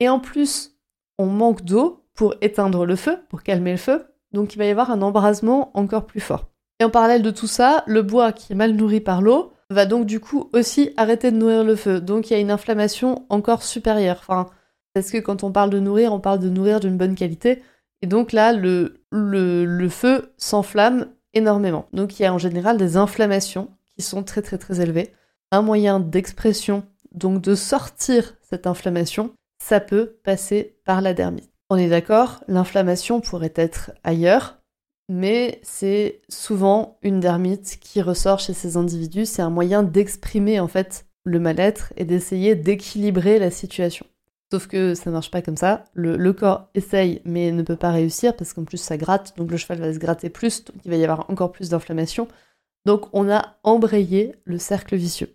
et 0.00 0.10
en 0.10 0.20
plus 0.20 0.76
on 1.18 1.26
manque 1.26 1.64
d'eau 1.64 2.04
pour 2.14 2.34
éteindre 2.42 2.84
le 2.84 2.96
feu, 2.96 3.18
pour 3.30 3.42
calmer 3.42 3.72
le 3.72 3.78
feu, 3.78 4.04
donc 4.32 4.54
il 4.54 4.58
va 4.58 4.66
y 4.66 4.70
avoir 4.70 4.90
un 4.90 5.02
embrasement 5.02 5.70
encore 5.74 6.06
plus 6.06 6.20
fort. 6.20 6.50
Et 6.80 6.84
en 6.84 6.90
parallèle 6.90 7.22
de 7.22 7.30
tout 7.30 7.46
ça, 7.46 7.84
le 7.86 8.02
bois 8.02 8.32
qui 8.32 8.52
est 8.52 8.56
mal 8.56 8.72
nourri 8.72 9.00
par 9.00 9.22
l'eau 9.22 9.53
va 9.70 9.86
donc 9.86 10.06
du 10.06 10.20
coup 10.20 10.50
aussi 10.52 10.92
arrêter 10.96 11.30
de 11.30 11.36
nourrir 11.36 11.64
le 11.64 11.76
feu. 11.76 12.00
Donc 12.00 12.30
il 12.30 12.34
y 12.34 12.36
a 12.36 12.40
une 12.40 12.50
inflammation 12.50 13.26
encore 13.28 13.62
supérieure. 13.62 14.18
Enfin, 14.20 14.50
parce 14.92 15.10
que 15.10 15.18
quand 15.18 15.42
on 15.44 15.52
parle 15.52 15.70
de 15.70 15.80
nourrir, 15.80 16.12
on 16.12 16.20
parle 16.20 16.38
de 16.38 16.48
nourrir 16.48 16.80
d'une 16.80 16.96
bonne 16.96 17.14
qualité. 17.14 17.62
Et 18.02 18.06
donc 18.06 18.32
là, 18.32 18.52
le, 18.52 19.02
le, 19.10 19.64
le 19.64 19.88
feu 19.88 20.32
s'enflamme 20.36 21.08
énormément. 21.32 21.86
Donc 21.92 22.18
il 22.18 22.22
y 22.22 22.26
a 22.26 22.34
en 22.34 22.38
général 22.38 22.76
des 22.76 22.96
inflammations 22.96 23.70
qui 23.96 24.02
sont 24.02 24.22
très 24.22 24.42
très 24.42 24.58
très 24.58 24.80
élevées. 24.80 25.12
Un 25.50 25.62
moyen 25.62 26.00
d'expression, 26.00 26.84
donc 27.12 27.40
de 27.40 27.54
sortir 27.54 28.36
cette 28.42 28.66
inflammation, 28.66 29.34
ça 29.58 29.80
peut 29.80 30.18
passer 30.24 30.76
par 30.84 31.00
la 31.00 31.14
dermite. 31.14 31.50
On 31.70 31.76
est 31.76 31.88
d'accord, 31.88 32.44
l'inflammation 32.48 33.20
pourrait 33.20 33.52
être 33.56 33.92
ailleurs, 34.02 34.58
mais 35.08 35.60
c'est 35.62 36.22
souvent 36.28 36.98
une 37.02 37.20
dermite 37.20 37.78
qui 37.80 38.00
ressort 38.00 38.38
chez 38.38 38.54
ces 38.54 38.76
individus. 38.76 39.26
C'est 39.26 39.42
un 39.42 39.50
moyen 39.50 39.82
d'exprimer 39.82 40.60
en 40.60 40.68
fait 40.68 41.06
le 41.24 41.40
mal-être 41.40 41.92
et 41.96 42.04
d'essayer 42.04 42.54
d'équilibrer 42.54 43.38
la 43.38 43.50
situation. 43.50 44.06
Sauf 44.52 44.66
que 44.66 44.94
ça 44.94 45.10
marche 45.10 45.30
pas 45.30 45.42
comme 45.42 45.56
ça. 45.56 45.84
Le, 45.94 46.32
corps 46.32 46.68
essaye 46.74 47.20
mais 47.24 47.50
ne 47.50 47.62
peut 47.62 47.76
pas 47.76 47.90
réussir 47.90 48.36
parce 48.36 48.52
qu'en 48.52 48.64
plus 48.64 48.78
ça 48.78 48.96
gratte, 48.96 49.34
donc 49.36 49.50
le 49.50 49.56
cheval 49.56 49.80
va 49.80 49.92
se 49.92 49.98
gratter 49.98 50.30
plus, 50.30 50.64
donc 50.64 50.76
il 50.84 50.90
va 50.90 50.96
y 50.96 51.04
avoir 51.04 51.28
encore 51.30 51.52
plus 51.52 51.70
d'inflammation. 51.70 52.28
Donc 52.86 53.08
on 53.12 53.30
a 53.30 53.56
embrayé 53.62 54.34
le 54.44 54.58
cercle 54.58 54.96
vicieux. 54.96 55.34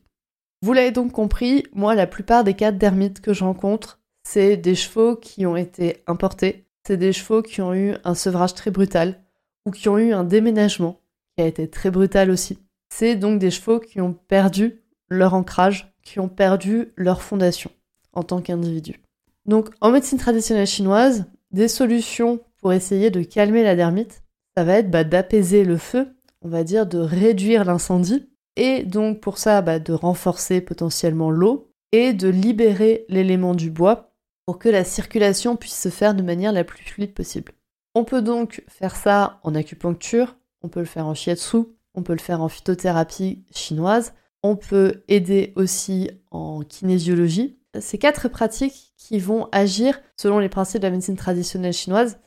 Vous 0.62 0.74
l'avez 0.74 0.92
donc 0.92 1.12
compris, 1.12 1.64
moi 1.74 1.96
la 1.96 2.08
plupart 2.08 2.44
des 2.44 2.54
cas 2.54 2.72
d'hermite 2.72 3.22
que 3.22 3.34
je 3.34 3.44
rencontre, 3.44 4.00
c'est 4.24 4.58
des 4.58 4.76
chevaux 4.76 5.16
qui 5.16 5.46
ont 5.46 5.56
été 5.56 6.04
importés, 6.06 6.66
c'est 6.86 6.98
des 6.98 7.14
chevaux 7.14 7.42
qui 7.42 7.62
ont 7.62 7.74
eu 7.74 7.96
un 8.04 8.14
sevrage 8.14 8.54
très 8.54 8.72
brutal 8.72 9.20
ou 9.66 9.72
qui 9.72 9.90
ont 9.90 9.98
eu 9.98 10.14
un 10.14 10.24
déménagement 10.24 11.00
qui 11.36 11.44
a 11.44 11.48
été 11.48 11.70
très 11.70 11.92
brutal 11.92 12.32
aussi. 12.32 12.60
C'est 12.90 13.16
donc 13.16 13.40
des 13.40 13.52
chevaux 13.52 13.80
qui 13.80 14.02
ont 14.02 14.14
perdu 14.14 14.82
leur 15.10 15.34
ancrage, 15.34 15.94
qui 16.04 16.20
ont 16.20 16.30
perdu 16.30 16.92
leur 16.96 17.22
fondation 17.22 17.72
en 18.14 18.24
tant 18.24 18.42
qu'individu. 18.42 19.02
Donc 19.46 19.70
en 19.82 19.92
médecine 19.92 20.18
traditionnelle 20.18 20.68
chinoise, 20.68 21.26
des 21.52 21.68
solutions 21.68 22.40
pour 22.58 22.74
essayer 22.74 23.10
de 23.10 23.24
calmer 23.24 23.64
la 23.64 23.76
dermite, 23.76 24.24
ça 24.56 24.64
va 24.64 24.74
être 24.74 24.92
bah, 24.92 25.04
d'apaiser 25.04 25.64
le 25.64 25.78
feu, 25.78 26.08
on 26.42 26.50
va 26.50 26.64
dire 26.64 26.86
de 26.86 26.98
réduire 26.98 27.66
l'incendie, 27.66 28.30
et 28.56 28.84
donc 28.84 29.22
pour 29.22 29.38
ça 29.38 29.62
bah, 29.62 29.80
de 29.80 29.94
renforcer 29.94 30.62
potentiellement 30.62 31.32
l'eau, 31.32 31.70
et 31.92 32.14
de 32.14 32.28
libérer 32.28 33.06
l'élément 33.10 33.56
du 33.56 33.72
bois 33.72 34.12
pour 34.46 34.60
que 34.60 34.70
la 34.70 34.84
circulation 34.84 35.56
puisse 35.56 35.80
se 35.80 35.90
faire 35.90 36.14
de 36.14 36.24
manière 36.24 36.52
la 36.52 36.64
plus 36.64 36.84
fluide 36.84 37.14
possible. 37.14 37.54
On 38.00 38.06
peut 38.06 38.22
donc 38.22 38.64
faire 38.70 38.96
ça 38.96 39.42
en 39.44 39.54
acupuncture, 39.56 40.38
on 40.62 40.70
peut 40.70 40.80
le 40.80 40.86
faire 40.86 41.06
en 41.06 41.14
shiatsu, 41.14 41.58
on 41.94 42.02
peut 42.02 42.14
le 42.14 42.20
faire 42.20 42.42
en 42.42 42.48
phytothérapie 42.48 43.44
chinoise, 43.54 44.14
on 44.42 44.56
peut 44.56 45.04
aider 45.10 45.52
aussi 45.58 46.10
en 46.32 46.62
kinésiologie. 46.62 47.60
C'est 47.78 47.98
quatre 47.98 48.30
pratiques 48.30 48.94
qui 48.96 49.20
vont 49.20 49.50
agir 49.52 50.00
selon 50.16 50.40
les 50.40 50.48
principes 50.48 50.80
de 50.80 50.88
la 50.88 50.92
médecine 50.92 51.18
traditionnelle 51.18 51.74
chinoise 51.74 52.22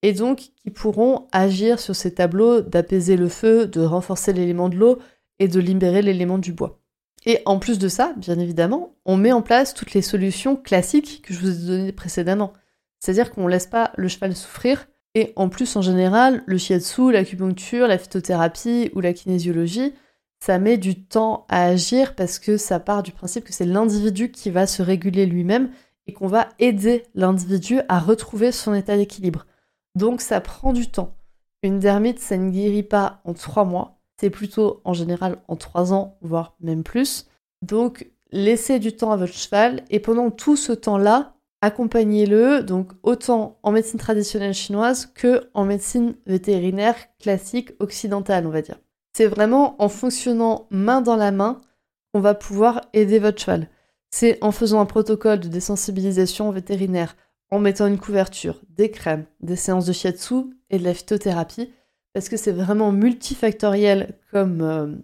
et 0.00 0.14
donc 0.14 0.38
qui 0.62 0.70
pourront 0.70 1.28
agir 1.30 1.78
sur 1.78 1.94
ces 1.94 2.14
tableaux 2.14 2.62
d'apaiser 2.62 3.18
le 3.18 3.28
feu, 3.28 3.66
de 3.66 3.82
renforcer 3.82 4.32
l'élément 4.32 4.70
de 4.70 4.76
l'eau 4.76 4.98
et 5.40 5.48
de 5.48 5.60
libérer 5.60 6.00
l'élément 6.00 6.38
du 6.38 6.54
bois. 6.54 6.80
Et 7.26 7.42
en 7.44 7.58
plus 7.58 7.78
de 7.78 7.88
ça, 7.88 8.14
bien 8.16 8.38
évidemment, 8.38 8.96
on 9.04 9.18
met 9.18 9.32
en 9.32 9.42
place 9.42 9.74
toutes 9.74 9.92
les 9.92 10.00
solutions 10.00 10.56
classiques 10.56 11.20
que 11.22 11.34
je 11.34 11.40
vous 11.40 11.50
ai 11.50 11.66
données 11.66 11.92
précédemment. 11.92 12.54
C'est-à-dire 12.98 13.30
qu'on 13.30 13.44
ne 13.44 13.50
laisse 13.50 13.66
pas 13.66 13.92
le 13.98 14.08
cheval 14.08 14.34
souffrir, 14.34 14.86
et 15.14 15.32
en 15.36 15.48
plus, 15.48 15.74
en 15.76 15.82
général, 15.82 16.42
le 16.46 16.58
shiatsu, 16.58 17.12
l'acupuncture, 17.12 17.86
la 17.86 17.98
phytothérapie 17.98 18.90
ou 18.94 19.00
la 19.00 19.12
kinésiologie, 19.12 19.94
ça 20.40 20.58
met 20.58 20.78
du 20.78 21.04
temps 21.04 21.46
à 21.48 21.64
agir 21.64 22.14
parce 22.14 22.38
que 22.38 22.56
ça 22.56 22.78
part 22.78 23.02
du 23.02 23.12
principe 23.12 23.44
que 23.44 23.52
c'est 23.52 23.64
l'individu 23.64 24.30
qui 24.30 24.50
va 24.50 24.66
se 24.66 24.82
réguler 24.82 25.26
lui-même 25.26 25.70
et 26.06 26.12
qu'on 26.12 26.28
va 26.28 26.48
aider 26.58 27.04
l'individu 27.14 27.80
à 27.88 27.98
retrouver 27.98 28.52
son 28.52 28.74
état 28.74 28.96
d'équilibre. 28.96 29.46
Donc 29.94 30.20
ça 30.20 30.40
prend 30.40 30.72
du 30.72 30.88
temps. 30.88 31.16
Une 31.62 31.80
dermite, 31.80 32.20
ça 32.20 32.36
ne 32.36 32.50
guérit 32.50 32.84
pas 32.84 33.20
en 33.24 33.34
trois 33.34 33.64
mois, 33.64 34.00
c'est 34.20 34.30
plutôt 34.30 34.80
en 34.84 34.92
général 34.92 35.42
en 35.48 35.56
trois 35.56 35.92
ans, 35.92 36.16
voire 36.20 36.56
même 36.60 36.84
plus. 36.84 37.26
Donc 37.62 38.08
laissez 38.30 38.78
du 38.78 38.94
temps 38.94 39.10
à 39.10 39.16
votre 39.16 39.34
cheval 39.34 39.82
et 39.90 39.98
pendant 39.98 40.30
tout 40.30 40.56
ce 40.56 40.72
temps-là, 40.72 41.34
accompagnez-le, 41.60 42.62
donc 42.62 42.92
autant 43.02 43.58
en 43.62 43.72
médecine 43.72 43.98
traditionnelle 43.98 44.54
chinoise 44.54 45.06
que 45.06 45.48
en 45.54 45.64
médecine 45.64 46.14
vétérinaire 46.26 46.96
classique 47.18 47.72
occidentale, 47.80 48.46
on 48.46 48.50
va 48.50 48.62
dire. 48.62 48.78
C'est 49.12 49.26
vraiment 49.26 49.80
en 49.82 49.88
fonctionnant 49.88 50.66
main 50.70 51.00
dans 51.00 51.16
la 51.16 51.32
main 51.32 51.60
qu'on 52.12 52.20
va 52.20 52.34
pouvoir 52.34 52.82
aider 52.92 53.18
votre 53.18 53.40
cheval. 53.40 53.68
C'est 54.10 54.38
en 54.42 54.52
faisant 54.52 54.80
un 54.80 54.86
protocole 54.86 55.40
de 55.40 55.48
désensibilisation 55.48 56.50
vétérinaire, 56.50 57.16
en 57.50 57.58
mettant 57.58 57.86
une 57.86 57.98
couverture, 57.98 58.60
des 58.70 58.90
crèmes, 58.90 59.24
des 59.40 59.56
séances 59.56 59.86
de 59.86 59.92
shiatsu 59.92 60.34
et 60.70 60.78
de 60.78 60.84
la 60.84 60.94
phytothérapie, 60.94 61.72
parce 62.12 62.28
que 62.28 62.36
c'est 62.36 62.52
vraiment 62.52 62.92
multifactoriel 62.92 64.18
comme, 64.30 64.60
euh, 64.62 64.94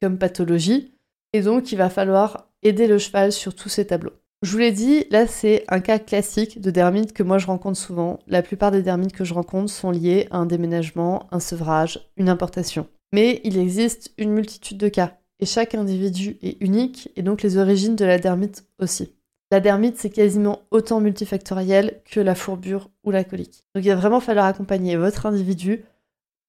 comme 0.00 0.18
pathologie, 0.18 0.94
et 1.32 1.42
donc 1.42 1.72
il 1.72 1.76
va 1.76 1.90
falloir 1.90 2.50
aider 2.62 2.86
le 2.86 2.98
cheval 2.98 3.32
sur 3.32 3.54
tous 3.54 3.68
ces 3.68 3.86
tableaux. 3.86 4.14
Je 4.42 4.52
vous 4.52 4.58
l'ai 4.58 4.72
dit, 4.72 5.04
là 5.10 5.26
c'est 5.26 5.64
un 5.68 5.80
cas 5.80 5.98
classique 5.98 6.62
de 6.62 6.70
dermite 6.70 7.12
que 7.12 7.22
moi 7.22 7.36
je 7.36 7.46
rencontre 7.46 7.78
souvent. 7.78 8.20
La 8.26 8.42
plupart 8.42 8.70
des 8.70 8.80
dermites 8.80 9.12
que 9.12 9.24
je 9.24 9.34
rencontre 9.34 9.70
sont 9.70 9.90
liées 9.90 10.28
à 10.30 10.38
un 10.38 10.46
déménagement, 10.46 11.28
un 11.30 11.40
sevrage, 11.40 12.10
une 12.16 12.30
importation. 12.30 12.88
Mais 13.12 13.42
il 13.44 13.58
existe 13.58 14.12
une 14.16 14.32
multitude 14.32 14.78
de 14.78 14.88
cas, 14.88 15.18
et 15.40 15.46
chaque 15.46 15.74
individu 15.74 16.38
est 16.40 16.56
unique, 16.62 17.10
et 17.16 17.22
donc 17.22 17.42
les 17.42 17.58
origines 17.58 17.96
de 17.96 18.04
la 18.06 18.18
dermite 18.18 18.64
aussi. 18.78 19.14
La 19.50 19.60
dermite, 19.60 19.98
c'est 19.98 20.10
quasiment 20.10 20.62
autant 20.70 21.00
multifactoriel 21.00 22.00
que 22.10 22.20
la 22.20 22.34
fourbure 22.34 22.88
ou 23.04 23.10
la 23.10 23.24
colique. 23.24 23.64
Donc 23.74 23.84
il 23.84 23.90
va 23.90 23.96
vraiment 23.96 24.20
falloir 24.20 24.46
accompagner 24.46 24.96
votre 24.96 25.26
individu, 25.26 25.84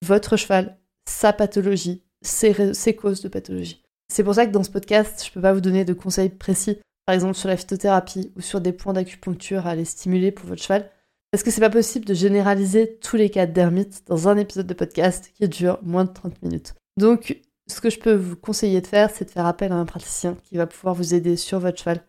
votre 0.06 0.38
cheval, 0.38 0.78
sa 1.10 1.34
pathologie, 1.34 2.04
ses, 2.22 2.74
ses 2.74 2.96
causes 2.96 3.22
de 3.22 3.28
pathologie. 3.28 3.84
C'est 4.08 4.24
pour 4.24 4.36
ça 4.36 4.46
que 4.46 4.52
dans 4.52 4.64
ce 4.64 4.70
podcast, 4.70 5.24
je 5.26 5.30
ne 5.30 5.34
peux 5.34 5.42
pas 5.42 5.54
vous 5.54 5.62
donner 5.62 5.84
de 5.84 5.94
conseils 5.94 6.30
précis 6.30 6.78
par 7.12 7.16
exemple 7.16 7.36
sur 7.36 7.50
la 7.50 7.58
phytothérapie 7.58 8.32
ou 8.38 8.42
sur 8.42 8.62
des 8.62 8.72
points 8.72 8.94
d'acupuncture 8.94 9.68
à 9.68 9.72
aller 9.72 9.84
stimuler 9.84 10.32
pour 10.32 10.48
votre 10.48 10.64
cheval. 10.64 10.90
Parce 11.30 11.44
que 11.44 11.52
c'est 11.52 11.60
pas 11.60 11.70
possible 11.70 12.06
de 12.06 12.14
généraliser 12.14 13.00
tous 13.02 13.18
les 13.18 13.30
cas 13.30 13.46
d'hermite 13.46 14.04
dans 14.08 14.30
un 14.30 14.38
épisode 14.38 14.66
de 14.66 14.74
podcast 14.74 15.30
qui 15.36 15.46
dure 15.50 15.78
moins 15.84 16.06
de 16.06 16.14
30 16.14 16.42
minutes? 16.42 16.74
Donc, 16.96 17.42
ce 17.68 17.82
que 17.82 17.90
je 17.90 18.00
peux 18.00 18.14
vous 18.14 18.38
conseiller 18.38 18.80
de 18.80 18.88
faire, 18.88 19.10
c'est 19.10 19.26
de 19.26 19.30
faire 19.30 19.46
appel 19.46 19.74
à 19.74 19.76
un 19.76 19.84
praticien 19.84 20.38
qui 20.46 20.56
va 20.56 20.68
pouvoir 20.68 20.96
vous 20.96 21.14
aider 21.14 21.36
sur 21.36 21.60
votre 21.60 21.80
cheval, 21.80 22.02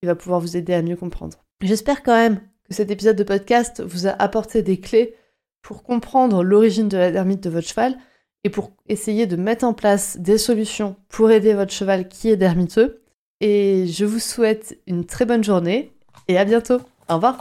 qui 0.00 0.08
va 0.08 0.16
pouvoir 0.16 0.40
vous 0.40 0.56
aider 0.56 0.74
à 0.74 0.82
mieux 0.82 0.96
comprendre. 0.96 1.38
J'espère 1.62 2.02
quand 2.02 2.16
même 2.16 2.40
que 2.64 2.74
cet 2.74 2.90
épisode 2.90 3.14
de 3.14 3.22
podcast 3.22 3.80
vous 3.80 4.08
a 4.08 4.20
apporté 4.20 4.64
des 4.64 4.80
clés 4.80 5.14
pour 5.62 5.84
comprendre 5.84 6.42
l'origine 6.42 6.88
de 6.88 6.96
la 6.96 7.12
dermite 7.12 7.44
de 7.44 7.50
votre 7.50 7.68
cheval 7.68 7.96
et 8.42 8.50
pour 8.50 8.72
essayer 8.88 9.28
de 9.28 9.36
mettre 9.36 9.64
en 9.64 9.74
place 9.74 10.18
des 10.18 10.38
solutions 10.38 10.96
pour 11.08 11.30
aider 11.30 11.54
votre 11.54 11.72
cheval 11.72 12.08
qui 12.08 12.30
est 12.30 12.36
dermiteux 12.36 13.00
et 13.40 13.86
je 13.86 14.04
vous 14.04 14.18
souhaite 14.18 14.78
une 14.86 15.04
très 15.04 15.24
bonne 15.24 15.44
journée 15.44 15.92
et 16.28 16.38
à 16.38 16.44
bientôt. 16.44 16.80
Au 17.08 17.14
revoir. 17.14 17.38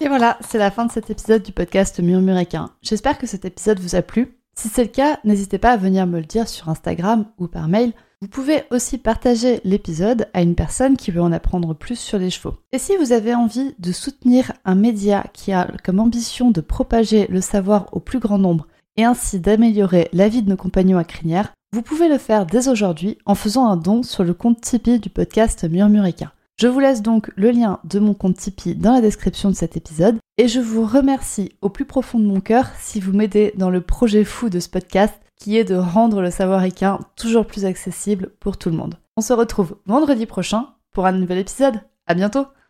Et 0.00 0.08
voilà, 0.08 0.38
c'est 0.48 0.58
la 0.58 0.70
fin 0.70 0.86
de 0.86 0.92
cet 0.92 1.10
épisode 1.10 1.42
du 1.42 1.52
podcast 1.52 1.98
Murmuréquin. 2.00 2.70
J'espère 2.82 3.18
que 3.18 3.26
cet 3.26 3.44
épisode 3.44 3.80
vous 3.80 3.96
a 3.96 4.02
plu. 4.02 4.38
Si 4.56 4.68
c'est 4.68 4.84
le 4.84 4.90
cas, 4.90 5.18
n'hésitez 5.24 5.58
pas 5.58 5.72
à 5.72 5.76
venir 5.76 6.06
me 6.06 6.18
le 6.18 6.24
dire 6.24 6.48
sur 6.48 6.68
Instagram 6.68 7.26
ou 7.38 7.48
par 7.48 7.68
mail. 7.68 7.92
Vous 8.20 8.28
pouvez 8.28 8.64
aussi 8.72 8.98
partager 8.98 9.60
l'épisode 9.64 10.28
à 10.34 10.42
une 10.42 10.56
personne 10.56 10.96
qui 10.96 11.12
veut 11.12 11.22
en 11.22 11.30
apprendre 11.30 11.74
plus 11.74 11.98
sur 11.98 12.18
les 12.18 12.30
chevaux. 12.30 12.54
Et 12.72 12.78
si 12.78 12.96
vous 12.96 13.12
avez 13.12 13.34
envie 13.34 13.74
de 13.78 13.92
soutenir 13.92 14.52
un 14.64 14.74
média 14.74 15.24
qui 15.32 15.52
a 15.52 15.68
comme 15.84 16.00
ambition 16.00 16.50
de 16.50 16.60
propager 16.60 17.28
le 17.28 17.40
savoir 17.40 17.86
au 17.92 18.00
plus 18.00 18.18
grand 18.18 18.38
nombre 18.38 18.66
et 18.96 19.04
ainsi 19.04 19.38
d'améliorer 19.38 20.08
la 20.12 20.28
vie 20.28 20.42
de 20.42 20.50
nos 20.50 20.56
compagnons 20.56 20.98
à 20.98 21.04
crinière, 21.04 21.52
vous 21.72 21.82
pouvez 21.82 22.08
le 22.08 22.18
faire 22.18 22.46
dès 22.46 22.68
aujourd'hui 22.68 23.18
en 23.26 23.34
faisant 23.34 23.66
un 23.66 23.76
don 23.76 24.02
sur 24.02 24.24
le 24.24 24.32
compte 24.32 24.60
Tipeee 24.60 25.00
du 25.00 25.10
podcast 25.10 25.68
Murmuréquin. 25.68 26.32
Je 26.58 26.66
vous 26.66 26.80
laisse 26.80 27.02
donc 27.02 27.30
le 27.36 27.50
lien 27.50 27.78
de 27.84 27.98
mon 27.98 28.14
compte 28.14 28.36
Tipeee 28.36 28.74
dans 28.74 28.94
la 28.94 29.02
description 29.02 29.50
de 29.50 29.54
cet 29.54 29.76
épisode 29.76 30.16
et 30.38 30.48
je 30.48 30.60
vous 30.60 30.84
remercie 30.84 31.52
au 31.60 31.68
plus 31.68 31.84
profond 31.84 32.18
de 32.18 32.24
mon 32.24 32.40
cœur 32.40 32.68
si 32.78 33.00
vous 33.00 33.12
m'aidez 33.12 33.52
dans 33.56 33.70
le 33.70 33.82
projet 33.82 34.24
fou 34.24 34.48
de 34.48 34.60
ce 34.60 34.68
podcast 34.68 35.14
qui 35.36 35.56
est 35.56 35.64
de 35.64 35.76
rendre 35.76 36.22
le 36.22 36.30
savoir 36.30 36.64
équin 36.64 37.00
toujours 37.16 37.46
plus 37.46 37.64
accessible 37.64 38.30
pour 38.40 38.56
tout 38.56 38.70
le 38.70 38.76
monde. 38.76 38.96
On 39.16 39.20
se 39.20 39.34
retrouve 39.34 39.76
vendredi 39.86 40.26
prochain 40.26 40.70
pour 40.92 41.06
un 41.06 41.12
nouvel 41.12 41.38
épisode. 41.38 41.80
À 42.06 42.14
bientôt! 42.14 42.46